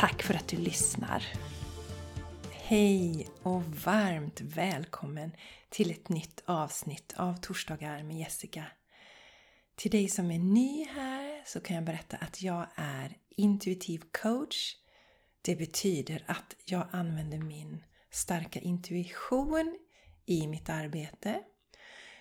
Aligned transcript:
Tack 0.00 0.22
för 0.22 0.34
att 0.34 0.48
du 0.48 0.56
lyssnar! 0.56 1.26
Hej 2.52 3.28
och 3.42 3.62
varmt 3.62 4.40
välkommen 4.40 5.32
till 5.68 5.90
ett 5.90 6.08
nytt 6.08 6.42
avsnitt 6.46 7.14
av 7.16 7.36
Torsdagar 7.40 8.02
med 8.02 8.18
Jessica. 8.18 8.64
Till 9.76 9.90
dig 9.90 10.08
som 10.08 10.30
är 10.30 10.38
ny 10.38 10.84
här 10.84 11.42
så 11.46 11.60
kan 11.60 11.76
jag 11.76 11.84
berätta 11.84 12.16
att 12.16 12.42
jag 12.42 12.66
är 12.74 13.16
intuitiv 13.28 14.02
coach. 14.22 14.76
Det 15.42 15.56
betyder 15.56 16.24
att 16.26 16.54
jag 16.64 16.86
använder 16.90 17.38
min 17.38 17.84
starka 18.10 18.60
intuition 18.60 19.78
i 20.26 20.46
mitt 20.46 20.68
arbete. 20.68 21.40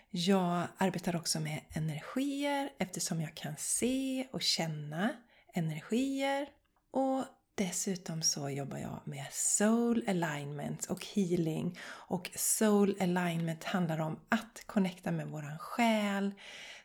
Jag 0.10 0.68
arbetar 0.78 1.16
också 1.16 1.40
med 1.40 1.62
energier 1.70 2.70
eftersom 2.80 3.22
jag 3.22 3.36
kan 3.36 3.56
se 3.58 4.28
och 4.32 4.42
känna 4.42 5.10
energier. 5.54 6.50
Och 6.92 7.26
Dessutom 7.60 8.22
så 8.22 8.50
jobbar 8.50 8.78
jag 8.78 9.02
med 9.06 9.28
soul 9.32 10.04
alignment 10.08 10.86
och 10.86 11.06
healing. 11.06 11.80
Och 11.86 12.32
soul 12.36 12.96
alignment 13.00 13.64
handlar 13.64 14.00
om 14.00 14.20
att 14.30 14.64
connecta 14.66 15.12
med 15.12 15.28
våran 15.28 15.58
själ 15.60 16.34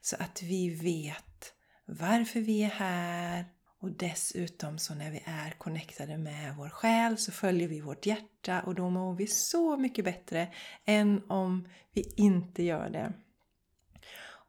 så 0.00 0.16
att 0.16 0.42
vi 0.42 0.70
vet 0.70 1.52
varför 1.84 2.40
vi 2.40 2.62
är 2.62 2.68
här. 2.68 3.44
Och 3.80 3.90
dessutom 3.90 4.78
så 4.78 4.94
när 4.94 5.10
vi 5.10 5.22
är 5.24 5.50
connectade 5.50 6.18
med 6.18 6.56
vår 6.56 6.68
själ 6.68 7.18
så 7.18 7.32
följer 7.32 7.68
vi 7.68 7.80
vårt 7.80 8.06
hjärta 8.06 8.60
och 8.60 8.74
då 8.74 8.90
mår 8.90 9.14
vi 9.14 9.26
så 9.26 9.76
mycket 9.76 10.04
bättre 10.04 10.48
än 10.84 11.22
om 11.28 11.68
vi 11.92 12.14
inte 12.16 12.62
gör 12.62 12.90
det. 12.90 13.12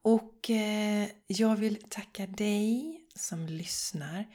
Och 0.02 0.50
eh, 0.50 1.08
jag 1.28 1.56
vill 1.56 1.90
tacka 1.90 2.28
dig 2.28 3.02
som 3.16 3.46
lyssnar 3.46 4.26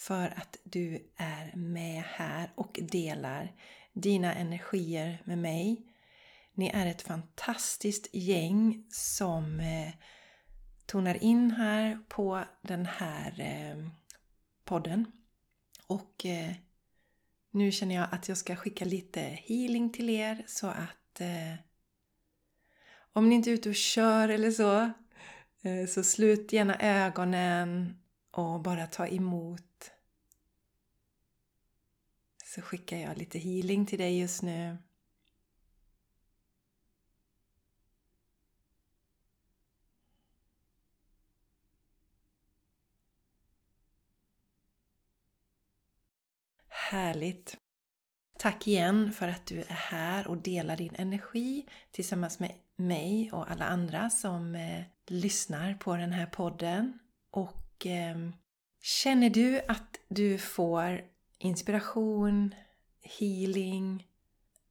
för 0.00 0.26
att 0.36 0.56
du 0.64 1.10
är 1.16 1.56
med 1.56 2.02
här 2.06 2.52
och 2.54 2.78
delar 2.82 3.52
dina 3.92 4.34
energier 4.34 5.22
med 5.24 5.38
mig. 5.38 5.86
Ni 6.54 6.68
är 6.68 6.86
ett 6.86 7.02
fantastiskt 7.02 8.08
gäng 8.12 8.86
som 8.90 9.60
eh, 9.60 9.92
tonar 10.86 11.22
in 11.22 11.50
här 11.50 11.98
på 12.08 12.44
den 12.62 12.86
här 12.86 13.40
eh, 13.40 13.90
podden. 14.64 15.12
Och 15.86 16.26
eh, 16.26 16.52
nu 17.50 17.72
känner 17.72 17.94
jag 17.94 18.08
att 18.10 18.28
jag 18.28 18.38
ska 18.38 18.56
skicka 18.56 18.84
lite 18.84 19.20
healing 19.20 19.92
till 19.92 20.10
er 20.10 20.44
så 20.46 20.66
att 20.66 21.20
om 23.12 23.28
ni 23.28 23.34
inte 23.34 23.50
är 23.50 23.54
ute 23.54 23.68
och 23.68 23.74
kör 23.74 24.28
eller 24.28 24.50
så, 24.50 24.90
så 25.88 26.02
slut 26.02 26.52
gärna 26.52 26.76
ögonen 26.80 28.00
och 28.30 28.60
bara 28.60 28.86
ta 28.86 29.06
emot. 29.06 29.69
Så 32.54 32.62
skickar 32.62 32.96
jag 32.96 33.18
lite 33.18 33.38
healing 33.38 33.86
till 33.86 33.98
dig 33.98 34.18
just 34.20 34.42
nu. 34.42 34.76
Härligt! 46.68 47.56
Tack 48.38 48.66
igen 48.66 49.12
för 49.12 49.28
att 49.28 49.46
du 49.46 49.60
är 49.60 49.64
här 49.68 50.26
och 50.26 50.36
delar 50.36 50.76
din 50.76 50.94
energi 50.94 51.66
tillsammans 51.90 52.38
med 52.38 52.52
mig 52.76 53.32
och 53.32 53.50
alla 53.50 53.64
andra 53.64 54.10
som 54.10 54.54
eh, 54.54 54.82
lyssnar 55.06 55.74
på 55.74 55.96
den 55.96 56.12
här 56.12 56.26
podden. 56.26 56.98
Och 57.30 57.86
eh, 57.86 58.16
Känner 58.82 59.30
du 59.30 59.60
att 59.68 60.00
du 60.08 60.38
får 60.38 61.10
inspiration, 61.40 62.54
healing, 63.02 64.06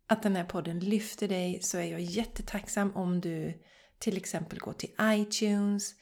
att 0.08 0.24
den 0.24 0.36
här 0.36 0.44
podden 0.44 0.80
lyfter 0.80 1.28
dig 1.28 1.60
så 1.62 1.78
är 1.78 1.92
jag 1.92 2.02
jättetacksam 2.02 2.96
om 2.96 3.22
du 3.22 3.64
till 4.00 4.18
exempel 4.18 4.60
går 4.60 4.74
till 4.74 4.96
iTunes, 5.02 5.96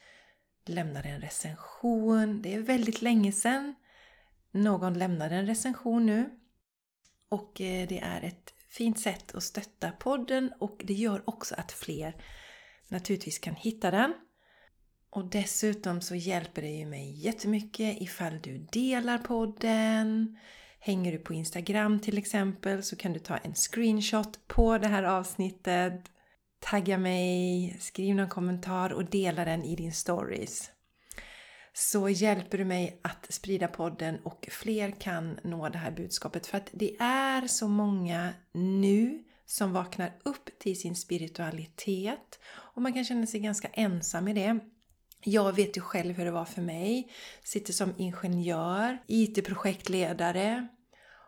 lämnar 0.66 1.06
en 1.06 1.20
recension. 1.20 2.42
Det 2.42 2.54
är 2.54 2.60
väldigt 2.60 3.02
länge 3.02 3.32
sedan 3.32 3.74
någon 4.50 4.94
lämnade 4.94 5.34
en 5.34 5.46
recension 5.46 6.06
nu. 6.06 6.30
Och 7.28 7.60
eh, 7.60 7.88
det 7.88 7.98
är 7.98 8.22
ett 8.22 8.54
fint 8.68 9.00
sätt 9.00 9.34
att 9.34 9.42
stötta 9.42 9.90
podden 9.90 10.52
och 10.58 10.82
det 10.84 10.94
gör 10.94 11.22
också 11.28 11.54
att 11.58 11.72
fler 11.72 12.16
naturligtvis 12.88 13.38
kan 13.38 13.54
hitta 13.54 13.90
den. 13.90 14.14
Och 15.10 15.30
dessutom 15.30 16.00
så 16.00 16.14
hjälper 16.14 16.62
det 16.62 16.68
ju 16.68 16.86
mig 16.86 17.12
jättemycket 17.12 18.00
ifall 18.00 18.40
du 18.42 18.58
delar 18.72 19.18
podden. 19.18 20.38
Hänger 20.80 21.12
du 21.12 21.18
på 21.18 21.34
Instagram 21.34 22.00
till 22.00 22.18
exempel 22.18 22.82
så 22.82 22.96
kan 22.96 23.12
du 23.12 23.18
ta 23.18 23.36
en 23.36 23.54
screenshot 23.54 24.46
på 24.46 24.78
det 24.78 24.88
här 24.88 25.02
avsnittet. 25.02 26.10
Tagga 26.60 26.98
mig, 26.98 27.76
skriv 27.80 28.14
någon 28.14 28.28
kommentar 28.28 28.92
och 28.92 29.04
dela 29.04 29.44
den 29.44 29.64
i 29.64 29.76
din 29.76 29.92
stories. 29.92 30.70
Så 31.72 32.08
hjälper 32.08 32.58
du 32.58 32.64
mig 32.64 33.00
att 33.02 33.26
sprida 33.28 33.68
podden 33.68 34.18
och 34.24 34.48
fler 34.50 34.90
kan 34.90 35.40
nå 35.44 35.68
det 35.68 35.78
här 35.78 35.90
budskapet. 35.90 36.46
För 36.46 36.56
att 36.56 36.70
det 36.72 36.96
är 37.00 37.46
så 37.46 37.68
många 37.68 38.32
nu 38.52 39.24
som 39.46 39.72
vaknar 39.72 40.12
upp 40.24 40.58
till 40.58 40.80
sin 40.80 40.96
spiritualitet 40.96 42.38
och 42.48 42.82
man 42.82 42.92
kan 42.92 43.04
känna 43.04 43.26
sig 43.26 43.40
ganska 43.40 43.68
ensam 43.68 44.28
i 44.28 44.32
det. 44.32 44.60
Jag 45.24 45.52
vet 45.52 45.76
ju 45.76 45.80
själv 45.80 46.16
hur 46.16 46.24
det 46.24 46.30
var 46.30 46.44
för 46.44 46.62
mig. 46.62 47.08
Sitter 47.42 47.72
som 47.72 47.94
ingenjör, 47.98 48.98
IT-projektledare 49.06 50.68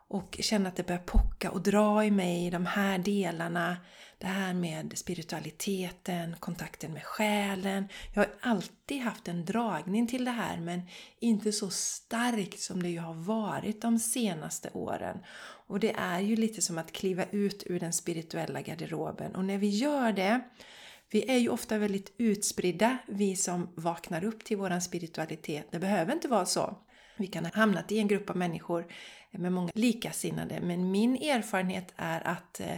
och 0.08 0.36
känner 0.40 0.68
att 0.68 0.76
det 0.76 0.86
börjar 0.86 1.02
pocka 1.06 1.50
och 1.50 1.62
dra 1.62 2.04
i 2.04 2.10
mig 2.10 2.46
i 2.46 2.50
de 2.50 2.66
här 2.66 2.98
delarna. 2.98 3.76
Det 4.18 4.26
här 4.26 4.54
med 4.54 4.98
spiritualiteten, 4.98 6.36
kontakten 6.40 6.92
med 6.92 7.04
själen. 7.04 7.88
Jag 8.14 8.22
har 8.22 8.30
alltid 8.40 9.00
haft 9.00 9.28
en 9.28 9.44
dragning 9.44 10.06
till 10.06 10.24
det 10.24 10.30
här 10.30 10.56
men 10.56 10.82
inte 11.18 11.52
så 11.52 11.70
starkt 11.70 12.60
som 12.60 12.82
det 12.82 12.88
ju 12.88 12.98
har 12.98 13.14
varit 13.14 13.82
de 13.82 13.98
senaste 13.98 14.70
åren. 14.72 15.18
Och 15.66 15.80
det 15.80 15.92
är 15.98 16.20
ju 16.20 16.36
lite 16.36 16.62
som 16.62 16.78
att 16.78 16.92
kliva 16.92 17.24
ut 17.30 17.62
ur 17.66 17.80
den 17.80 17.92
spirituella 17.92 18.60
garderoben 18.60 19.34
och 19.34 19.44
när 19.44 19.58
vi 19.58 19.68
gör 19.68 20.12
det 20.12 20.40
vi 21.10 21.30
är 21.30 21.38
ju 21.38 21.48
ofta 21.48 21.78
väldigt 21.78 22.12
utspridda, 22.18 22.98
vi 23.06 23.36
som 23.36 23.68
vaknar 23.74 24.24
upp 24.24 24.44
till 24.44 24.56
våran 24.56 24.82
spiritualitet. 24.82 25.66
Det 25.70 25.78
behöver 25.78 26.12
inte 26.12 26.28
vara 26.28 26.46
så. 26.46 26.76
Vi 27.16 27.26
kan 27.26 27.44
ha 27.44 27.52
hamnat 27.54 27.92
i 27.92 27.98
en 27.98 28.08
grupp 28.08 28.30
av 28.30 28.36
människor 28.36 28.86
med 29.30 29.52
många 29.52 29.70
likasinnade, 29.74 30.60
men 30.60 30.90
min 30.90 31.16
erfarenhet 31.16 31.92
är 31.96 32.26
att 32.26 32.60
eh, 32.60 32.76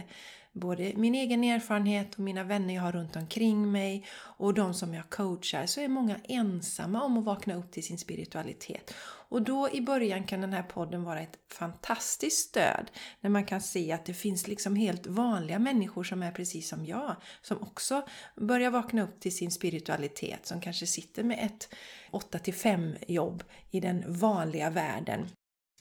både 0.53 0.93
min 0.95 1.15
egen 1.15 1.43
erfarenhet 1.43 2.13
och 2.13 2.19
mina 2.19 2.43
vänner 2.43 2.75
jag 2.75 2.81
har 2.81 2.91
runt 2.91 3.15
omkring 3.15 3.71
mig 3.71 4.05
och 4.13 4.53
de 4.53 4.73
som 4.73 4.93
jag 4.93 5.09
coachar 5.09 5.65
så 5.65 5.81
är 5.81 5.87
många 5.87 6.17
ensamma 6.23 7.03
om 7.03 7.17
att 7.17 7.25
vakna 7.25 7.55
upp 7.55 7.71
till 7.71 7.83
sin 7.83 7.97
spiritualitet. 7.97 8.93
Och 9.33 9.41
då 9.41 9.69
i 9.69 9.81
början 9.81 10.23
kan 10.23 10.41
den 10.41 10.53
här 10.53 10.63
podden 10.63 11.03
vara 11.03 11.21
ett 11.21 11.37
fantastiskt 11.51 12.49
stöd 12.49 12.91
när 13.21 13.29
man 13.29 13.45
kan 13.45 13.61
se 13.61 13.91
att 13.91 14.05
det 14.05 14.13
finns 14.13 14.47
liksom 14.47 14.75
helt 14.75 15.07
vanliga 15.07 15.59
människor 15.59 16.03
som 16.03 16.23
är 16.23 16.31
precis 16.31 16.69
som 16.69 16.85
jag 16.85 17.15
som 17.41 17.61
också 17.61 18.07
börjar 18.35 18.71
vakna 18.71 19.03
upp 19.03 19.19
till 19.19 19.35
sin 19.35 19.51
spiritualitet 19.51 20.45
som 20.45 20.61
kanske 20.61 20.87
sitter 20.87 21.23
med 21.23 21.39
ett 21.45 21.75
8 22.11 22.39
5 22.53 22.95
jobb 23.07 23.43
i 23.71 23.79
den 23.79 24.13
vanliga 24.13 24.69
världen 24.69 25.27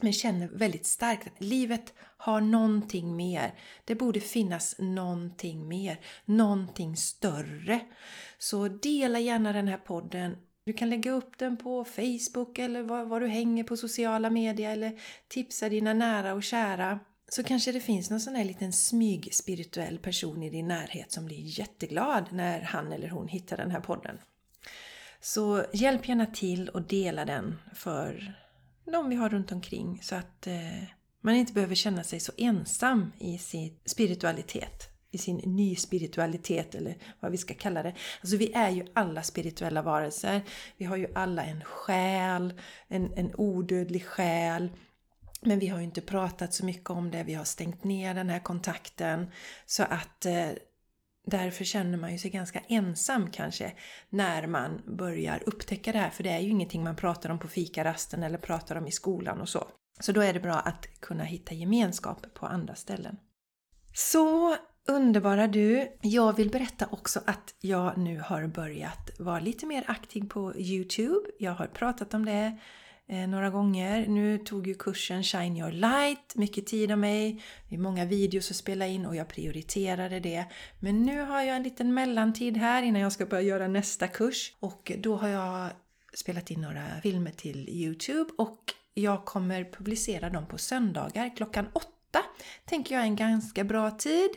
men 0.02 0.12
känner 0.12 0.48
väldigt 0.48 0.86
starkt 0.86 1.26
att 1.26 1.42
livet 1.42 1.94
har 2.16 2.40
någonting 2.40 3.16
mer. 3.16 3.54
Det 3.84 3.94
borde 3.94 4.20
finnas 4.20 4.74
någonting 4.78 5.68
mer, 5.68 6.00
någonting 6.24 6.96
större. 6.96 7.80
Så 8.38 8.68
dela 8.68 9.18
gärna 9.18 9.52
den 9.52 9.68
här 9.68 9.78
podden. 9.78 10.36
Du 10.64 10.72
kan 10.72 10.90
lägga 10.90 11.10
upp 11.10 11.38
den 11.38 11.56
på 11.56 11.84
Facebook 11.84 12.58
eller 12.58 12.82
var, 12.82 13.04
var 13.04 13.20
du 13.20 13.26
hänger 13.26 13.64
på 13.64 13.76
sociala 13.76 14.30
medier 14.30 14.70
eller 14.70 15.00
tipsa 15.28 15.68
dina 15.68 15.92
nära 15.92 16.34
och 16.34 16.42
kära. 16.42 17.00
Så 17.28 17.42
kanske 17.42 17.72
det 17.72 17.80
finns 17.80 18.10
någon 18.10 18.20
sån 18.20 18.34
här 18.34 18.44
liten 18.44 18.72
smygspirituell 18.72 19.98
person 19.98 20.42
i 20.42 20.50
din 20.50 20.68
närhet 20.68 21.12
som 21.12 21.26
blir 21.26 21.58
jätteglad 21.58 22.24
när 22.32 22.60
han 22.60 22.92
eller 22.92 23.08
hon 23.08 23.28
hittar 23.28 23.56
den 23.56 23.70
här 23.70 23.80
podden. 23.80 24.18
Så 25.20 25.64
hjälp 25.72 26.08
gärna 26.08 26.26
till 26.26 26.68
och 26.68 26.82
dela 26.82 27.24
den 27.24 27.58
för 27.74 28.34
de 28.92 29.08
vi 29.08 29.16
har 29.16 29.28
runt 29.28 29.52
omkring 29.52 30.00
så 30.02 30.14
att 30.14 30.46
eh, 30.46 30.82
man 31.20 31.34
inte 31.34 31.52
behöver 31.52 31.74
känna 31.74 32.04
sig 32.04 32.20
så 32.20 32.32
ensam 32.36 33.12
i 33.18 33.38
sin 33.38 33.78
spiritualitet. 33.84 34.91
I 35.14 35.18
sin 35.18 35.36
ny 35.36 35.76
spiritualitet 35.76 36.74
eller 36.74 36.96
vad 37.20 37.30
vi 37.30 37.38
ska 37.38 37.54
kalla 37.54 37.82
det. 37.82 37.94
Alltså 38.20 38.36
vi 38.36 38.52
är 38.52 38.70
ju 38.70 38.86
alla 38.94 39.22
spirituella 39.22 39.82
varelser. 39.82 40.42
Vi 40.76 40.84
har 40.84 40.96
ju 40.96 41.06
alla 41.14 41.44
en 41.44 41.64
själ, 41.64 42.60
en, 42.88 43.12
en 43.16 43.34
odödlig 43.34 44.04
själ. 44.04 44.70
Men 45.40 45.58
vi 45.58 45.68
har 45.68 45.78
ju 45.78 45.84
inte 45.84 46.00
pratat 46.00 46.54
så 46.54 46.64
mycket 46.64 46.90
om 46.90 47.10
det, 47.10 47.22
vi 47.22 47.34
har 47.34 47.44
stängt 47.44 47.84
ner 47.84 48.14
den 48.14 48.28
här 48.28 48.40
kontakten. 48.40 49.30
Så 49.66 49.82
att 49.82 50.26
eh, 50.26 50.48
därför 51.26 51.64
känner 51.64 51.98
man 51.98 52.12
ju 52.12 52.18
sig 52.18 52.30
ganska 52.30 52.60
ensam 52.68 53.30
kanske 53.30 53.72
när 54.08 54.46
man 54.46 54.82
börjar 54.96 55.42
upptäcka 55.46 55.92
det 55.92 55.98
här. 55.98 56.10
För 56.10 56.22
det 56.22 56.30
är 56.30 56.40
ju 56.40 56.50
ingenting 56.50 56.84
man 56.84 56.96
pratar 56.96 57.30
om 57.30 57.38
på 57.38 57.48
fikarasten 57.48 58.22
eller 58.22 58.38
pratar 58.38 58.76
om 58.76 58.86
i 58.86 58.92
skolan 58.92 59.40
och 59.40 59.48
så. 59.48 59.68
Så 60.00 60.12
då 60.12 60.20
är 60.20 60.32
det 60.32 60.40
bra 60.40 60.54
att 60.54 61.00
kunna 61.00 61.24
hitta 61.24 61.54
gemenskap 61.54 62.26
på 62.34 62.46
andra 62.46 62.74
ställen. 62.74 63.16
Så 63.94 64.56
underbara 64.88 65.46
du! 65.46 65.88
Jag 66.00 66.36
vill 66.36 66.50
berätta 66.50 66.86
också 66.90 67.20
att 67.26 67.54
jag 67.60 67.98
nu 67.98 68.20
har 68.20 68.46
börjat 68.46 69.10
vara 69.18 69.40
lite 69.40 69.66
mer 69.66 69.84
aktiv 69.86 70.28
på 70.28 70.56
Youtube. 70.56 71.30
Jag 71.38 71.52
har 71.52 71.66
pratat 71.66 72.14
om 72.14 72.24
det 72.24 72.58
eh, 73.06 73.28
några 73.28 73.50
gånger. 73.50 74.06
Nu 74.08 74.38
tog 74.38 74.66
ju 74.66 74.74
kursen 74.74 75.22
Shine 75.22 75.56
Your 75.56 75.72
Light 75.72 76.34
mycket 76.34 76.66
tid 76.66 76.92
av 76.92 76.98
mig. 76.98 77.42
Det 77.68 77.74
är 77.74 77.78
många 77.78 78.04
videos 78.04 78.50
att 78.50 78.56
spela 78.56 78.86
in 78.86 79.06
och 79.06 79.16
jag 79.16 79.28
prioriterade 79.28 80.20
det. 80.20 80.44
Men 80.80 81.02
nu 81.02 81.20
har 81.20 81.42
jag 81.42 81.56
en 81.56 81.62
liten 81.62 81.94
mellantid 81.94 82.56
här 82.56 82.82
innan 82.82 83.02
jag 83.02 83.12
ska 83.12 83.26
börja 83.26 83.42
göra 83.42 83.68
nästa 83.68 84.08
kurs. 84.08 84.54
Och 84.60 84.92
då 84.98 85.16
har 85.16 85.28
jag 85.28 85.70
spelat 86.14 86.50
in 86.50 86.60
några 86.60 86.84
filmer 87.02 87.30
till 87.30 87.68
Youtube 87.68 88.30
och 88.38 88.58
jag 88.94 89.24
kommer 89.24 89.64
publicera 89.64 90.30
dem 90.30 90.46
på 90.46 90.58
söndagar 90.58 91.36
klockan 91.36 91.66
åtta. 91.72 91.88
Tänker 92.64 92.94
jag 92.94 93.02
är 93.02 93.06
en 93.06 93.16
ganska 93.16 93.64
bra 93.64 93.90
tid. 93.90 94.30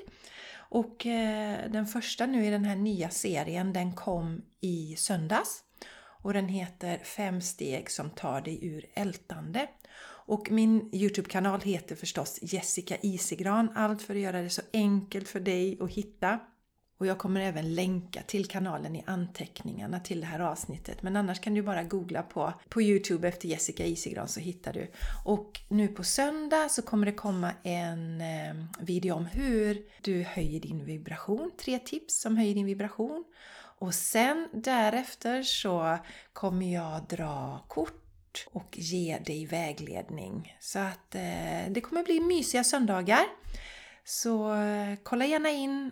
Och 0.58 1.06
eh, 1.06 1.72
den 1.72 1.88
första 1.88 2.26
nu 2.26 2.46
i 2.46 2.50
den 2.50 2.66
här 2.66 2.76
nya 2.76 3.10
serien 3.10 3.74
den 3.74 3.94
kom 3.94 4.42
i 4.62 4.96
söndags. 4.98 5.64
Och 6.22 6.34
den 6.34 6.48
heter 6.48 6.98
Fem 6.98 7.42
steg 7.42 7.92
som 7.92 8.10
tar 8.10 8.42
dig 8.42 8.66
ur 8.66 8.86
ältande. 8.94 9.68
Och 10.28 10.52
min 10.52 10.90
Youtube-kanal 10.96 11.62
heter 11.62 11.96
förstås 11.96 12.40
Jessica 12.42 12.98
Isigran. 13.02 13.72
Allt 13.76 14.02
för 14.02 14.16
att 14.16 14.22
göra 14.22 14.42
det 14.42 14.50
så 14.50 14.62
enkelt 14.74 15.28
för 15.28 15.40
dig 15.40 15.78
att 15.82 15.92
hitta. 15.92 16.40
Och 16.98 17.06
jag 17.06 17.18
kommer 17.18 17.42
även 17.42 17.76
länka 17.76 18.22
till 18.22 18.46
kanalen 18.46 18.96
i 18.96 19.04
anteckningarna 19.08 20.00
till 20.00 20.20
det 20.20 20.26
här 20.26 20.40
avsnittet. 20.40 21.02
Men 21.02 21.16
annars 21.16 21.40
kan 21.40 21.54
du 21.54 21.62
bara 21.62 21.84
googla 21.84 22.24
på, 22.24 22.54
på 22.70 22.82
Youtube 22.82 23.28
efter 23.28 23.48
Jessica 23.48 23.86
Isigran 23.86 24.28
så 24.28 24.40
hittar 24.40 24.74
du. 24.74 24.92
Och 25.26 25.62
nu 25.70 25.88
på 25.88 26.04
söndag 26.04 26.70
så 26.70 26.82
kommer 26.82 27.06
det 27.06 27.12
komma 27.12 27.52
en 27.64 28.22
eh, 28.22 28.56
video 28.80 29.16
om 29.16 29.26
hur 29.26 29.82
du 30.02 30.24
höjer 30.24 30.60
din 30.60 30.86
vibration. 30.86 31.52
Tre 31.58 31.80
tips 31.80 32.22
som 32.22 32.38
höjer 32.38 32.54
din 32.56 32.66
vibration. 32.66 33.26
Och 33.78 33.94
sen 33.94 34.50
därefter 34.54 35.44
så 35.44 35.98
kommer 36.34 36.74
jag 36.74 37.04
dra 37.10 37.66
kort 37.68 38.48
och 38.52 38.78
ge 38.78 39.18
dig 39.26 39.46
vägledning. 39.46 40.58
Så 40.60 40.80
att 40.80 41.16
eh, 41.16 41.70
det 41.70 41.82
kommer 41.82 42.04
bli 42.04 42.20
mysiga 42.20 42.64
söndagar. 42.64 43.26
Så 44.04 44.54
eh, 44.54 44.96
kolla 45.04 45.26
gärna 45.26 45.50
in 45.50 45.92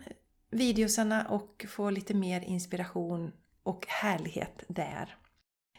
videosarna 0.54 1.24
och 1.28 1.66
få 1.68 1.90
lite 1.90 2.14
mer 2.14 2.40
inspiration 2.40 3.32
och 3.62 3.86
härlighet 3.88 4.64
där. 4.68 5.16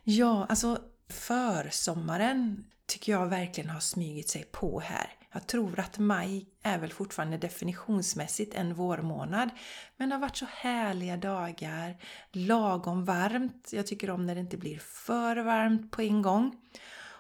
Ja, 0.04 0.46
alltså 0.50 0.80
försommaren 1.10 2.66
tycker 2.86 3.12
jag 3.12 3.28
verkligen 3.28 3.70
har 3.70 3.80
smugit 3.80 4.30
sig 4.30 4.44
på 4.44 4.80
här. 4.80 5.10
Jag 5.34 5.48
tror 5.48 5.80
att 5.80 6.00
maj 6.00 6.46
är 6.64 6.78
väl 6.80 6.94
fortfarande 6.94 7.38
definitionsmässigt 7.38 8.56
en 8.56 8.74
vårmånad. 8.74 9.50
Men 9.98 10.10
det 10.10 10.16
har 10.16 10.22
varit 10.22 10.38
så 10.38 10.46
härliga 10.50 11.18
dagar, 11.18 11.98
lagom 12.32 13.06
varmt. 13.06 13.70
Jag 13.74 13.88
tycker 13.88 14.10
om 14.10 14.26
när 14.26 14.36
det 14.36 14.42
inte 14.42 14.58
blir 14.58 14.80
för 14.80 15.38
varmt 15.38 15.92
på 15.92 16.02
en 16.02 16.22
gång. 16.22 16.56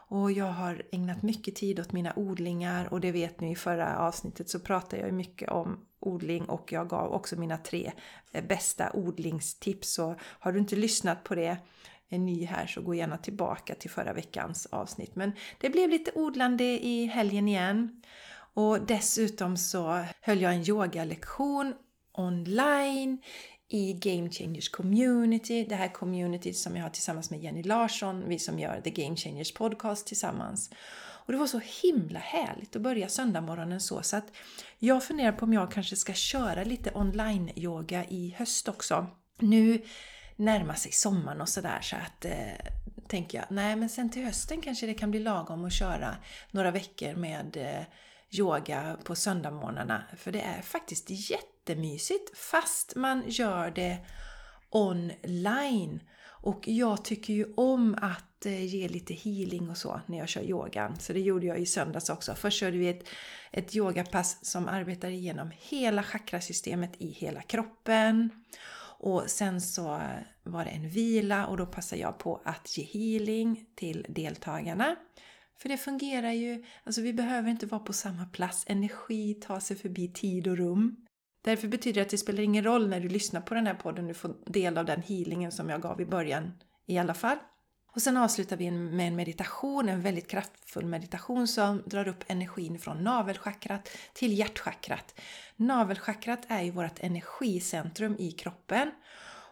Och 0.07 0.31
jag 0.31 0.51
har 0.51 0.83
ägnat 0.91 1.21
mycket 1.23 1.55
tid 1.55 1.79
åt 1.79 1.91
mina 1.91 2.13
odlingar 2.15 2.93
och 2.93 3.01
det 3.01 3.11
vet 3.11 3.39
ni 3.39 3.51
i 3.51 3.55
förra 3.55 3.97
avsnittet 3.97 4.49
så 4.49 4.59
pratade 4.59 5.01
jag 5.01 5.13
mycket 5.13 5.49
om 5.49 5.85
odling 6.07 6.45
och 6.45 6.71
jag 6.71 6.89
gav 6.89 7.13
också 7.13 7.35
mina 7.35 7.57
tre 7.57 7.91
eh, 8.31 8.43
bästa 8.43 8.91
odlingstips. 8.93 9.93
Så 9.93 10.15
har 10.21 10.51
du 10.51 10.59
inte 10.59 10.75
lyssnat 10.75 11.23
på 11.23 11.35
det 11.35 11.57
är 12.09 12.17
ny 12.17 12.45
här 12.45 12.67
så 12.67 12.81
gå 12.81 12.95
gärna 12.95 13.17
tillbaka 13.17 13.75
till 13.75 13.89
förra 13.89 14.13
veckans 14.13 14.65
avsnitt. 14.65 15.15
Men 15.15 15.31
det 15.57 15.69
blev 15.69 15.89
lite 15.89 16.11
odlande 16.15 16.63
i 16.63 17.05
helgen 17.05 17.47
igen. 17.47 18.01
Och 18.53 18.81
dessutom 18.81 19.57
så 19.57 20.05
höll 20.21 20.41
jag 20.41 20.53
en 20.53 20.69
yogalektion 20.69 21.73
online 22.11 23.21
i 23.67 23.93
Game 23.93 24.29
Changers 24.29 24.69
Community, 24.69 25.63
det 25.63 25.75
här 25.75 25.87
communityt 25.87 26.57
som 26.57 26.75
jag 26.75 26.83
har 26.83 26.89
tillsammans 26.89 27.31
med 27.31 27.43
Jenny 27.43 27.63
Larsson, 27.63 28.23
vi 28.27 28.39
som 28.39 28.59
gör 28.59 28.81
The 28.81 28.89
Game 28.89 29.15
Changers 29.15 29.53
Podcast 29.53 30.07
tillsammans. 30.07 30.69
Och 31.25 31.31
det 31.31 31.37
var 31.37 31.47
så 31.47 31.61
himla 31.83 32.19
härligt 32.19 32.75
att 32.75 32.81
börja 32.81 33.09
söndagmorgonen 33.09 33.81
så, 33.81 34.01
så 34.01 34.17
att 34.17 34.31
jag 34.79 35.03
funderar 35.03 35.31
på 35.31 35.45
om 35.45 35.53
jag 35.53 35.71
kanske 35.71 35.95
ska 35.95 36.13
köra 36.13 36.63
lite 36.63 36.91
online-yoga 36.93 38.05
i 38.05 38.35
höst 38.37 38.67
också. 38.67 39.07
Nu 39.39 39.81
närmar 40.35 40.73
sig 40.73 40.91
sommaren 40.91 41.41
och 41.41 41.49
sådär 41.49 41.79
så 41.81 41.95
att 41.95 42.25
eh, 42.25 42.71
tänker 43.07 43.37
jag, 43.37 43.45
nej 43.49 43.75
men 43.75 43.89
sen 43.89 44.09
till 44.09 44.25
hösten 44.25 44.61
kanske 44.61 44.85
det 44.85 44.93
kan 44.93 45.11
bli 45.11 45.19
lagom 45.19 45.65
att 45.65 45.73
köra 45.73 46.15
några 46.51 46.71
veckor 46.71 47.15
med 47.15 47.57
eh, 47.57 47.85
yoga 48.39 48.97
på 49.03 49.15
söndagmorgnarna. 49.15 50.03
För 50.17 50.31
det 50.31 50.41
är 50.41 50.61
faktiskt 50.61 51.09
jättemysigt 51.09 52.37
fast 52.37 52.95
man 52.95 53.23
gör 53.27 53.71
det 53.71 53.97
online. 54.69 55.99
Och 56.45 56.67
jag 56.67 57.05
tycker 57.05 57.33
ju 57.33 57.53
om 57.55 57.95
att 58.01 58.45
eh, 58.45 58.65
ge 58.65 58.87
lite 58.87 59.13
healing 59.13 59.69
och 59.69 59.77
så 59.77 60.01
när 60.05 60.17
jag 60.17 60.29
kör 60.29 60.41
yogan. 60.41 60.99
Så 60.99 61.13
det 61.13 61.19
gjorde 61.19 61.45
jag 61.45 61.59
i 61.59 61.65
söndags 61.65 62.09
också. 62.09 62.35
Först 62.35 62.59
körde 62.59 62.77
vi 62.77 62.87
ett, 62.87 63.07
ett 63.51 63.75
yogapass 63.75 64.45
som 64.45 64.67
arbetar 64.67 65.09
igenom 65.09 65.51
hela 65.59 66.03
chakrasystemet 66.03 66.91
i 66.97 67.11
hela 67.11 67.41
kroppen. 67.41 68.29
Och 68.99 69.23
sen 69.27 69.61
så 69.61 70.01
var 70.43 70.65
det 70.65 70.69
en 70.69 70.89
vila 70.89 71.47
och 71.47 71.57
då 71.57 71.65
passade 71.65 72.01
jag 72.01 72.17
på 72.17 72.41
att 72.43 72.77
ge 72.77 72.83
healing 72.83 73.65
till 73.75 74.05
deltagarna. 74.09 74.95
För 75.57 75.69
det 75.69 75.77
fungerar 75.77 76.31
ju, 76.31 76.65
alltså 76.83 77.01
vi 77.01 77.13
behöver 77.13 77.49
inte 77.49 77.65
vara 77.65 77.81
på 77.81 77.93
samma 77.93 78.25
plats. 78.25 78.63
Energi 78.67 79.33
tar 79.33 79.59
sig 79.59 79.77
förbi 79.77 80.07
tid 80.13 80.47
och 80.47 80.57
rum. 80.57 81.04
Därför 81.45 81.67
betyder 81.67 81.95
det 81.95 82.01
att 82.01 82.09
det 82.09 82.17
spelar 82.17 82.43
ingen 82.43 82.63
roll 82.63 82.87
när 82.87 82.99
du 82.99 83.09
lyssnar 83.09 83.41
på 83.41 83.53
den 83.53 83.67
här 83.67 83.73
podden, 83.73 84.07
du 84.07 84.13
får 84.13 84.35
del 84.45 84.77
av 84.77 84.85
den 84.85 85.01
healingen 85.01 85.51
som 85.51 85.69
jag 85.69 85.81
gav 85.81 86.01
i 86.01 86.05
början 86.05 86.51
i 86.85 86.97
alla 86.97 87.13
fall. 87.13 87.37
Och 87.95 88.01
sen 88.01 88.17
avslutar 88.17 88.57
vi 88.57 88.71
med 88.71 89.07
en 89.07 89.15
meditation, 89.15 89.89
en 89.89 90.01
väldigt 90.01 90.27
kraftfull 90.27 90.85
meditation 90.85 91.47
som 91.47 91.83
drar 91.85 92.07
upp 92.07 92.23
energin 92.27 92.79
från 92.79 93.03
navelchakrat 93.03 93.89
till 94.13 94.39
hjärtchakrat. 94.39 95.21
Navelchakrat 95.55 96.45
är 96.47 96.61
ju 96.61 96.71
vårt 96.71 96.99
energicentrum 96.99 98.15
i 98.19 98.31
kroppen 98.31 98.91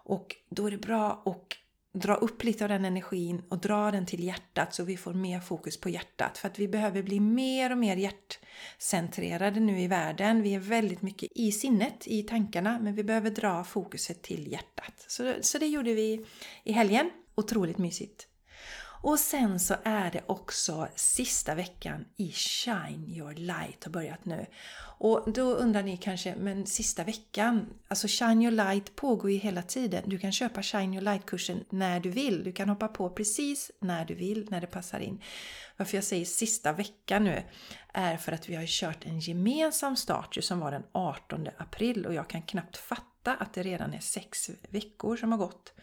och 0.03 0.35
då 0.49 0.67
är 0.67 0.71
det 0.71 0.77
bra 0.77 1.23
att 1.25 1.62
dra 1.93 2.15
upp 2.15 2.43
lite 2.43 2.65
av 2.65 2.69
den 2.69 2.85
energin 2.85 3.41
och 3.49 3.57
dra 3.57 3.91
den 3.91 4.05
till 4.05 4.23
hjärtat 4.23 4.73
så 4.73 4.83
vi 4.83 4.97
får 4.97 5.13
mer 5.13 5.39
fokus 5.39 5.79
på 5.79 5.89
hjärtat. 5.89 6.37
För 6.37 6.47
att 6.47 6.59
vi 6.59 6.67
behöver 6.67 7.03
bli 7.03 7.19
mer 7.19 7.71
och 7.71 7.77
mer 7.77 7.97
hjärtcentrerade 7.97 9.59
nu 9.59 9.81
i 9.81 9.87
världen. 9.87 10.41
Vi 10.41 10.55
är 10.55 10.59
väldigt 10.59 11.01
mycket 11.01 11.31
i 11.35 11.51
sinnet, 11.51 12.07
i 12.07 12.23
tankarna, 12.23 12.79
men 12.79 12.95
vi 12.95 13.03
behöver 13.03 13.29
dra 13.29 13.63
fokuset 13.63 14.21
till 14.21 14.51
hjärtat. 14.51 15.05
Så, 15.07 15.33
så 15.41 15.57
det 15.57 15.67
gjorde 15.67 15.93
vi 15.93 16.25
i 16.63 16.71
helgen. 16.71 17.11
Otroligt 17.35 17.77
mysigt. 17.77 18.27
Och 19.03 19.19
sen 19.19 19.59
så 19.59 19.75
är 19.83 20.11
det 20.11 20.21
också 20.25 20.87
sista 20.95 21.55
veckan 21.55 22.05
i 22.17 22.31
Shine 22.31 23.05
Your 23.07 23.33
Light 23.33 23.83
har 23.83 23.91
börjat 23.91 24.25
nu. 24.25 24.45
Och 24.97 25.33
då 25.33 25.53
undrar 25.53 25.83
ni 25.83 25.97
kanske, 25.97 26.35
men 26.35 26.65
sista 26.65 27.03
veckan? 27.03 27.73
Alltså 27.87 28.07
Shine 28.07 28.41
Your 28.41 28.51
Light 28.51 28.95
pågår 28.95 29.31
ju 29.31 29.37
hela 29.37 29.61
tiden. 29.61 30.03
Du 30.05 30.19
kan 30.19 30.31
köpa 30.31 30.63
Shine 30.63 30.93
Your 30.93 31.01
Light-kursen 31.01 31.63
när 31.69 31.99
du 31.99 32.09
vill. 32.09 32.43
Du 32.43 32.51
kan 32.51 32.69
hoppa 32.69 32.87
på 32.87 33.09
precis 33.09 33.71
när 33.79 34.05
du 34.05 34.15
vill, 34.15 34.47
när 34.49 34.61
det 34.61 34.67
passar 34.67 34.99
in. 34.99 35.21
Varför 35.77 35.97
jag 35.97 36.03
säger 36.03 36.25
sista 36.25 36.73
veckan 36.73 37.23
nu 37.23 37.43
är 37.93 38.17
för 38.17 38.31
att 38.31 38.49
vi 38.49 38.55
har 38.55 38.65
kört 38.65 39.05
en 39.05 39.19
gemensam 39.19 39.95
start 39.95 40.37
som 40.41 40.59
var 40.59 40.71
den 40.71 40.83
18 40.91 41.47
april 41.57 42.05
och 42.05 42.13
jag 42.13 42.29
kan 42.29 42.41
knappt 42.41 42.77
fatta 42.77 43.33
att 43.33 43.53
det 43.53 43.63
redan 43.63 43.93
är 43.93 43.99
sex 43.99 44.49
veckor 44.69 45.17
som 45.17 45.31
har 45.31 45.39
gått. 45.39 45.73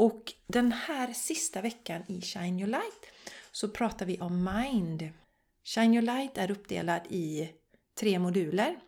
Och 0.00 0.32
den 0.46 0.72
här 0.72 1.12
sista 1.12 1.60
veckan 1.60 2.02
i 2.08 2.20
Shine 2.20 2.60
Your 2.60 2.70
Light 2.70 3.06
så 3.52 3.68
pratar 3.68 4.06
vi 4.06 4.20
om 4.20 4.44
Mind. 4.44 5.08
Shine 5.64 5.94
Your 5.94 6.02
Light 6.02 6.38
är 6.38 6.50
uppdelad 6.50 7.02
i 7.08 7.50
tre 8.00 8.18
moduler. 8.18 8.80